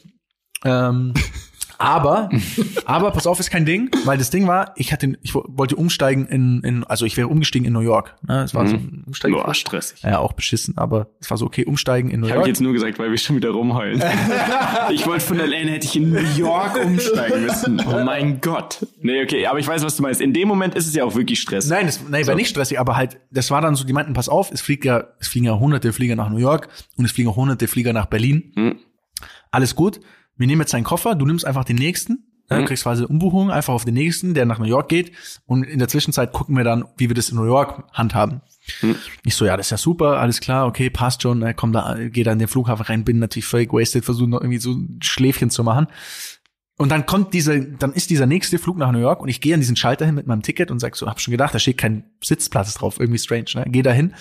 [0.66, 1.14] Ähm,
[1.82, 2.30] Aber,
[2.86, 6.28] aber pass auf, ist kein Ding, weil das Ding war, ich hatte, ich wollte umsteigen
[6.28, 8.18] in, in also ich wäre umgestiegen in New York.
[8.28, 8.44] Ne?
[8.44, 9.38] Es war so ein Umsteigen.
[9.38, 10.02] Boah, stressig.
[10.04, 12.48] Ja, auch beschissen, aber es war so okay, umsteigen in New Ich habe York.
[12.50, 14.04] jetzt nur gesagt, weil wir schon wieder rumheulen.
[14.92, 17.82] ich wollte von LA, hätte ich in New York umsteigen müssen.
[17.88, 18.86] Oh mein Gott.
[19.02, 20.20] Nee, okay, aber ich weiß, was du meinst.
[20.20, 21.70] In dem Moment ist es ja auch wirklich Stress.
[21.70, 24.28] Nein, das nein, war nicht stressig, aber halt, das war dann so, die meinten, pass
[24.28, 26.68] auf, es fliegt ja, es fliegen ja hunderte Flieger nach New York
[26.98, 28.52] und es fliegen auch hunderte Flieger nach Berlin.
[28.56, 28.80] Hm.
[29.52, 30.02] Alles gut.
[30.40, 32.62] Wir nehmen jetzt deinen Koffer, du nimmst einfach den nächsten, Hm.
[32.62, 35.12] ja, kriegst quasi eine Umbuchung einfach auf den nächsten, der nach New York geht
[35.46, 38.42] und in der Zwischenzeit gucken wir dann, wie wir das in New York handhaben.
[38.80, 38.96] Hm.
[39.24, 41.96] Ich so, ja, das ist ja super, alles klar, okay, passt schon, äh, komm da,
[42.10, 45.00] geh da in den Flughafen rein, bin natürlich völlig wasted, versuche noch irgendwie so ein
[45.02, 45.88] Schläfchen zu machen.
[46.78, 49.54] Und dann kommt dieser, dann ist dieser nächste Flug nach New York und ich gehe
[49.54, 51.78] an diesen Schalter hin mit meinem Ticket und sag so, hab schon gedacht, da steht
[51.78, 53.66] kein Sitzplatz drauf, irgendwie strange, ne?
[53.68, 54.16] Geh da hin,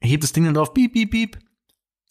[0.00, 1.38] heb das Ding dann drauf, piep, piep, piep.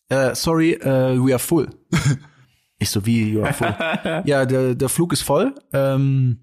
[0.09, 1.69] Äh, sorry, äh, we are full.
[2.79, 3.75] ich so, wie, you are full?
[4.25, 5.53] ja, der, der Flug ist voll.
[5.73, 6.39] Ähm,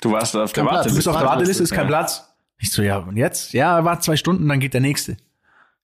[0.00, 0.70] Du warst auf der Platz.
[0.72, 0.96] du Warteliste.
[0.96, 1.88] bist auf der Warteliste, ist kein Ja.
[1.88, 2.24] Platz.
[2.58, 3.52] Ich so, ja, und jetzt?
[3.52, 5.16] Ja, wart zwei Stunden, dann geht der nächste.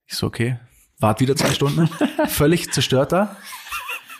[0.06, 0.58] Ich so, okay.
[1.00, 1.88] Wart wieder zwei Stunden.
[2.28, 3.36] Völlig zerstört da.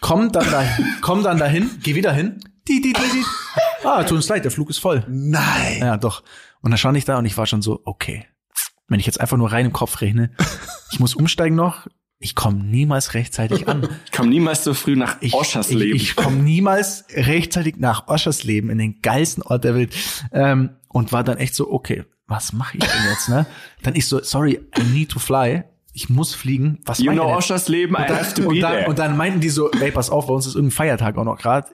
[0.00, 0.64] Komm dann da,
[1.00, 2.40] komm dann dahin, geh wieder hin.
[2.68, 3.24] Die, die, die, die.
[3.86, 5.04] Ah, tut uns leid, der Flug ist voll.
[5.08, 5.78] Nein.
[5.80, 6.22] Ja, doch.
[6.60, 8.26] Und dann stand ich da und ich war schon so, okay.
[8.88, 10.30] Wenn ich jetzt einfach nur rein im Kopf rechne,
[10.90, 11.86] ich muss umsteigen noch,
[12.24, 13.86] ich komme niemals rechtzeitig an.
[14.06, 15.94] Ich kam niemals so früh nach Ich, ich, Oschersleben.
[15.94, 19.94] ich komme niemals rechtzeitig nach Oschersleben, in den geilsten Ort der Welt.
[20.32, 23.44] Ähm, und war dann echt so, okay, was mache ich denn jetzt, ne?
[23.82, 25.64] Dann ich so, sorry, I need to fly.
[25.92, 26.78] Ich muss fliegen.
[26.86, 27.26] Was you ich know?
[27.26, 28.88] Oschersleben, I Und dann, have to und, be dann, there.
[28.88, 31.36] und dann meinten die so, ey, pass auf, bei uns ist irgendein Feiertag auch noch
[31.36, 31.68] gerade.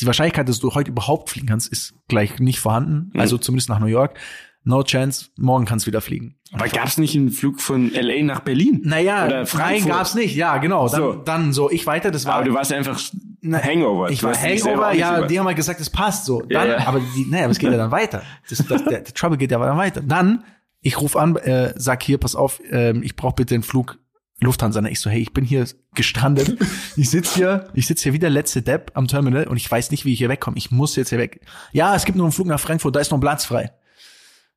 [0.00, 3.10] Die Wahrscheinlichkeit, dass du heute überhaupt fliegen kannst, ist gleich nicht vorhanden.
[3.12, 3.20] Mhm.
[3.20, 4.18] Also zumindest nach New York.
[4.64, 6.36] No chance, morgen kannst du wieder fliegen.
[6.52, 8.80] Aber gab's nicht einen Flug von LA nach Berlin?
[8.84, 9.90] Naja, Oder nein, Frankfurt?
[9.90, 10.36] gab's nicht.
[10.36, 10.88] Ja, genau.
[10.88, 11.12] Dann So.
[11.14, 13.00] dann so ich weiter, das war Aber du warst einfach
[13.42, 14.10] Hangover.
[14.10, 16.42] Ich war Hangover, ja, über- die haben halt gesagt, es passt so.
[16.48, 16.86] Ja, Dann, ja.
[16.86, 18.22] aber die, naja, aber es geht ja dann weiter.
[18.48, 20.00] Das, das, der, der Trouble geht ja dann weiter.
[20.02, 20.44] Dann,
[20.80, 23.98] ich rufe an, äh, sag hier, pass auf, ähm, ich brauche bitte den Flug
[24.40, 24.80] Lufthansa.
[24.80, 26.56] Und Ich so, hey, ich bin hier gestrandet.
[26.96, 29.90] Ich sitz hier, ich sitz hier wie der letzte Depp am Terminal und ich weiß
[29.92, 30.58] nicht, wie ich hier wegkomme.
[30.58, 31.40] Ich muss jetzt hier weg.
[31.72, 33.72] Ja, es gibt nur einen Flug nach Frankfurt, da ist noch ein Platz frei.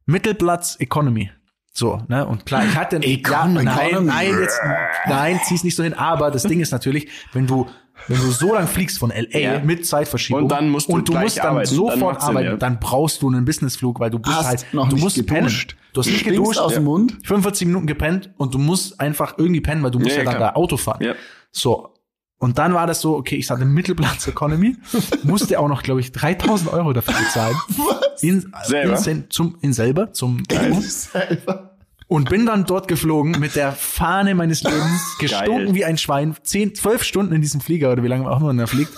[0.06, 1.32] Mittelplatz Economy.
[1.74, 2.26] So, ne?
[2.26, 3.66] Und klar, ich hatte Economy.
[3.66, 4.60] ja, nein, nein, jetzt,
[5.08, 5.94] nein, zieh's nicht so hin.
[5.94, 7.68] Aber das Ding ist natürlich, wenn du,
[8.08, 9.60] wenn du so lang fliegst von LA Ja.
[9.60, 12.48] mit Zeitverschiebung Und dann musst du und du musst dann arbeiten, dann sofort Sinn, arbeiten,
[12.52, 12.56] ja.
[12.58, 15.34] dann brauchst du einen Businessflug, weil du bist Hast halt, noch du musst geduscht.
[15.34, 15.80] pennen.
[15.92, 16.60] Du hast nicht geduscht.
[16.60, 17.18] aus dem Mund.
[17.26, 20.36] 45 Minuten gepennt und du musst einfach irgendwie pennen, weil du musst Ja, ja, dann
[20.38, 20.52] klar.
[20.54, 21.04] da Auto fahren.
[21.04, 21.14] Ja.
[21.52, 21.92] So.
[22.38, 24.76] Und dann war das so, okay, ich hatte Mittelplatz Economy,
[25.24, 27.56] musste auch noch, glaube ich, 3000 Euro dafür bezahlen.
[27.78, 28.22] Was?
[28.24, 29.08] In, Selber?
[29.08, 30.44] In, zum, in selber, zum
[30.82, 31.78] Selber.
[32.08, 35.76] und bin dann dort geflogen mit der Fahne meines Lebens, gestunken Geil.
[35.76, 38.68] wie ein Schwein, zehn, zwölf Stunden in diesem Flieger oder wie lange auch immer er
[38.68, 38.94] fliegt.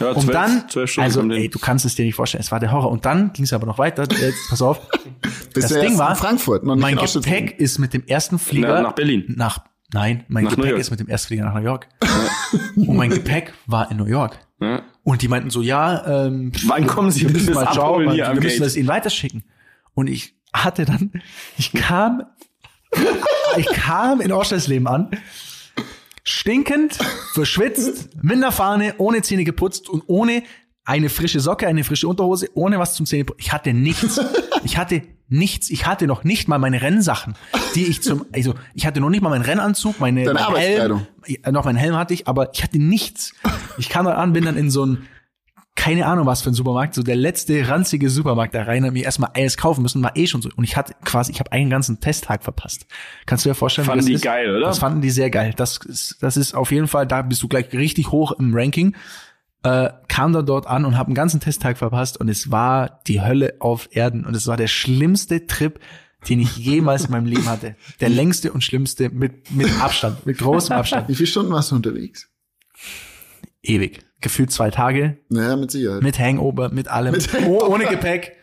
[0.00, 1.42] Ja, Und zwölf- dann, zwölf Stunden also, kommt hin.
[1.42, 2.90] ey, du kannst es dir nicht vorstellen, es war der Horror.
[2.90, 4.04] Und dann ging es aber noch weiter.
[4.10, 4.80] Jetzt, pass auf.
[5.54, 6.96] Das Ding war, in Frankfurt, mein.
[6.96, 9.26] Gepäck ist mit dem ersten Flieger Na, nach Berlin.
[9.36, 9.58] Nach,
[9.92, 11.88] nein, mein Nach Gepäck ist mit dem ersten Flieger nach New York.
[12.76, 14.38] Und mein Gepäck war in New York.
[14.60, 14.82] Ja.
[15.02, 18.34] Und die meinten so, ja, ähm, Wann kommen Sie wir bitte müssen mal schauen, wir
[18.34, 18.60] müssen Gate?
[18.60, 19.44] das ihnen weiterschicken.
[19.94, 21.12] Und ich hatte dann,
[21.58, 22.24] ich kam,
[23.56, 25.10] ich kam in Oschersleben an,
[26.24, 26.98] stinkend,
[27.34, 30.42] verschwitzt, mit einer Fahne, ohne Zähne geputzt und ohne
[30.84, 33.40] eine frische Socke, eine frische Unterhose, ohne was zum Zähneputzen.
[33.40, 34.20] Ich hatte nichts.
[34.64, 35.70] Ich hatte nichts.
[35.70, 37.34] Ich hatte noch nicht mal meine Rennsachen,
[37.74, 40.56] die ich zum, also ich hatte noch nicht mal meinen Rennanzug, meine Deine mein.
[40.62, 41.06] Helm,
[41.50, 43.34] noch meinen Helm hatte ich, aber ich hatte nichts.
[43.76, 45.08] Ich kam dann an, bin dann in so ein
[45.74, 49.04] keine Ahnung was für ein Supermarkt, so der letzte ranzige Supermarkt da rein, hab mir
[49.04, 50.50] erstmal alles kaufen müssen, war eh schon so.
[50.54, 52.86] Und ich hatte quasi, ich habe einen ganzen Testtag verpasst.
[53.24, 54.32] Kannst du dir vorstellen, Fanden wie das die ist?
[54.32, 54.66] geil, oder?
[54.66, 55.54] Das fanden die sehr geil.
[55.56, 58.94] Das ist, das ist auf jeden Fall, da bist du gleich richtig hoch im Ranking.
[59.64, 63.20] Äh, kam dann dort an und habe einen ganzen Testtag verpasst und es war die
[63.22, 65.78] Hölle auf Erden und es war der schlimmste Trip,
[66.28, 67.76] den ich jemals in meinem Leben hatte.
[68.00, 71.08] Der längste und schlimmste mit, mit Abstand, mit großem Abstand.
[71.08, 72.28] Wie viele Stunden warst du unterwegs?
[73.62, 74.00] Ewig.
[74.20, 76.02] Gefühlt zwei Tage Naja, mit Sicherheit.
[76.02, 78.36] mit Hangover, mit allem, Mit oh, ohne Gepäck.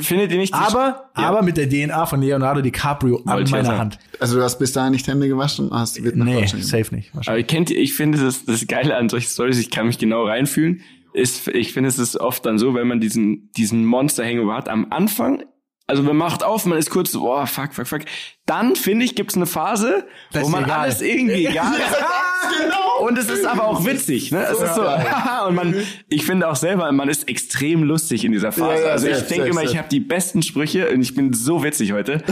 [0.00, 0.54] Findet ihr nicht?
[0.54, 1.28] die- Aber, Ja.
[1.28, 3.78] aber mit der DNA von Leonardo DiCaprio Wollte an meiner sagen.
[3.78, 3.98] Hand.
[4.20, 7.08] Also du hast bis dahin nicht Hände gewaschen und hast wird nach Nee, safe nicht.
[7.10, 7.46] Aber Wahrscheinlich.
[7.46, 10.80] kennt ihr, ich finde das, das Geile an solchen Stories, ich kann mich genau reinfühlen,
[11.12, 14.68] ist, ich finde es ist oft dann so, wenn man diesen, diesen Monster Hangover hat,
[14.70, 15.42] am Anfang
[15.88, 18.02] Also man macht auf, man ist kurz so, oh, fuck, fuck, fuck.
[18.46, 20.80] Dann, finde ich, gibt's eine Phase, Das wo man egal.
[20.80, 22.60] alles irgendwie egal ist.
[22.62, 23.06] genau.
[23.06, 24.42] Und es ist aber auch witzig, ne?
[24.44, 24.82] Es ist so,
[25.48, 25.74] und man,
[26.08, 28.80] ich finde auch selber, man ist extrem lustig in dieser Phase.
[28.82, 31.62] Ja, ja, also ich denke immer, ich habe die besten Sprüche und ich bin so
[31.64, 32.22] witzig heute.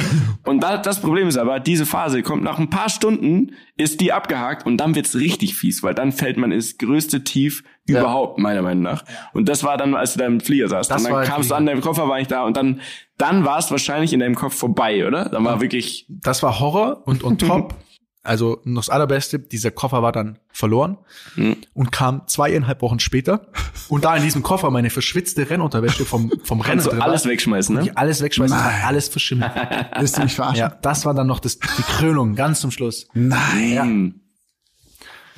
[0.45, 4.13] Und da, das Problem ist aber, diese Phase kommt nach ein paar Stunden, ist die
[4.13, 8.01] abgehakt und dann wird's richtig fies, weil dann fällt man ins größte Tief Ja.
[8.01, 9.05] überhaupt, meiner Meinung nach.
[9.33, 10.91] Und das war dann, als du da im Flieger saßt.
[10.91, 12.81] Das und dann kamst du an, dein Koffer war nicht da und dann,
[13.19, 15.25] dann war es wahrscheinlich in deinem Kopf vorbei, oder?
[15.29, 17.75] Dann war wirklich, Das war Horror und on top,
[18.23, 20.99] also noch das allerbeste, dieser Koffer war dann verloren
[21.35, 21.57] Hm.
[21.73, 23.49] und kam zweieinhalb Wochen später.
[23.89, 27.07] Und da in diesem Koffer meine verschwitzte Rennunterwäsche vom, vom Rennen kannst du drin war,
[27.07, 27.91] alles wegschmeißen, ne?
[27.95, 29.53] alles wegschmeißen, war alles verschimmelt.
[29.99, 30.59] Willst du mich verarschen?
[30.59, 33.09] Ja, das war dann noch das, die Krönung, ganz zum Schluss.
[33.15, 33.83] Nein.
[33.83, 34.21] Hm.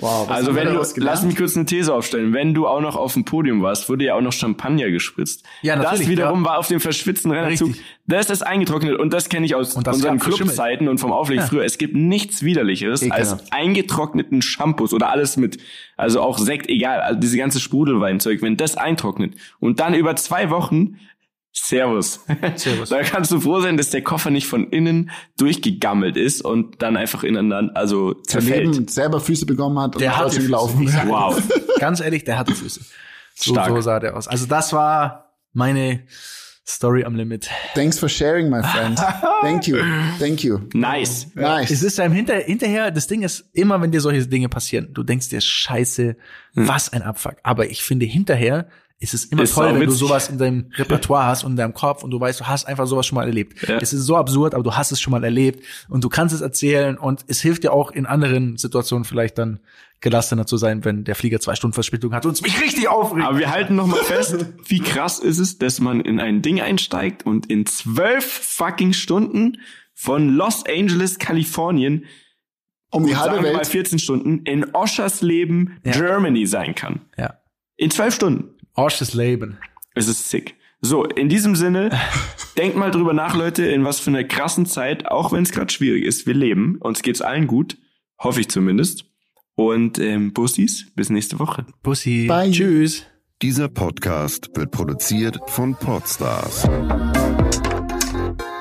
[0.02, 3.14] Wow, Also wenn du, lass mich kurz eine These aufstellen, wenn du auch noch auf
[3.14, 5.44] dem Podium warst, wurde ja auch noch Champagner gespritzt.
[5.62, 6.50] Ja, Das natürlich, wiederum ja.
[6.50, 7.30] war auf dem verschwitzten.
[7.30, 7.80] Richtig.
[8.06, 10.18] Das ist eingetrocknet und das kenne ich aus das unseren.
[10.18, 11.64] Clubzeiten und vom Auflegen früher.
[11.64, 13.20] Es gibt nichts widerlicheres Ekelhaft.
[13.42, 15.58] als eingetrockneten Shampoos oder alles mit,
[15.96, 20.50] also auch Sekt, egal, also diese ganze Sprudelweinzeug, wenn das eintrocknet und dann über zwei
[20.50, 20.98] Wochen
[21.52, 22.20] Servus.
[22.56, 22.88] Servus.
[22.88, 26.96] da kannst du froh sein, dass der Koffer nicht von innen durchgegammelt ist und dann
[26.96, 28.74] einfach ineinander, also zerfällt.
[28.74, 30.86] Leben selber Füße bekommen hat und Der hat gelaufen.
[31.06, 31.40] Wow.
[31.78, 32.80] Ganz ehrlich, der hatte Füße.
[33.34, 33.68] So, Stark.
[33.68, 34.28] so sah der aus.
[34.28, 36.00] Also das war meine
[36.66, 37.50] Story am Limit.
[37.74, 38.98] Thanks for sharing, my friend.
[39.42, 39.78] Thank you.
[40.18, 40.60] Thank you.
[40.72, 41.26] Nice.
[41.34, 41.70] Nice.
[41.70, 45.02] Es ist einem hinter, hinterher, das Ding ist, immer wenn dir solche Dinge passieren, du
[45.02, 46.16] denkst dir, scheiße,
[46.54, 47.36] was ein Abfuck.
[47.42, 48.68] Aber ich finde, hinterher
[49.02, 49.44] ist es immer Hm.
[49.44, 52.20] Ist toll, wenn du sowas in deinem Repertoire hast und in deinem Kopf und du
[52.20, 53.66] weißt, du hast einfach sowas schon mal erlebt.
[53.68, 53.78] Ja.
[53.78, 56.40] Es ist so absurd, aber du hast es schon mal erlebt und du kannst es
[56.40, 59.60] erzählen und es hilft dir auch in anderen Situationen vielleicht dann
[60.00, 63.24] gelassener zu sein, wenn der Flieger zwei Stunden Verspätung hat und es mich richtig aufregt.
[63.26, 66.60] Aber wir halten noch mal fest, wie krass ist es, dass man in ein Ding
[66.60, 69.58] einsteigt und in zwölf fucking Stunden
[69.94, 72.06] von Los Angeles, Kalifornien,
[72.90, 73.66] um die halbe wir mal Welt.
[73.68, 75.92] 14 Stunden, in Oschersleben, Ja.
[75.92, 77.00] Germany sein kann.
[77.16, 77.34] ja.
[77.76, 78.51] In zwölf Stunden.
[78.74, 79.58] Arsches Leben.
[79.94, 80.56] Es ist sick.
[80.80, 81.90] So, in diesem Sinne,
[82.56, 85.72] denkt mal drüber nach, Leute, in was für einer krassen Zeit, auch wenn es gerade
[85.72, 86.78] schwierig ist, wir leben.
[86.80, 87.76] Uns geht's allen gut.
[88.18, 89.04] Hoffe ich zumindest.
[89.54, 91.66] Und ähm, Bussis, bis nächste Woche.
[91.82, 92.26] Pussy.
[92.26, 92.50] Bye.
[92.50, 93.04] Tschüss.
[93.42, 96.68] Dieser Podcast wird produziert von Podstars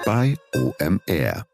[0.06, 1.51] bei OMR.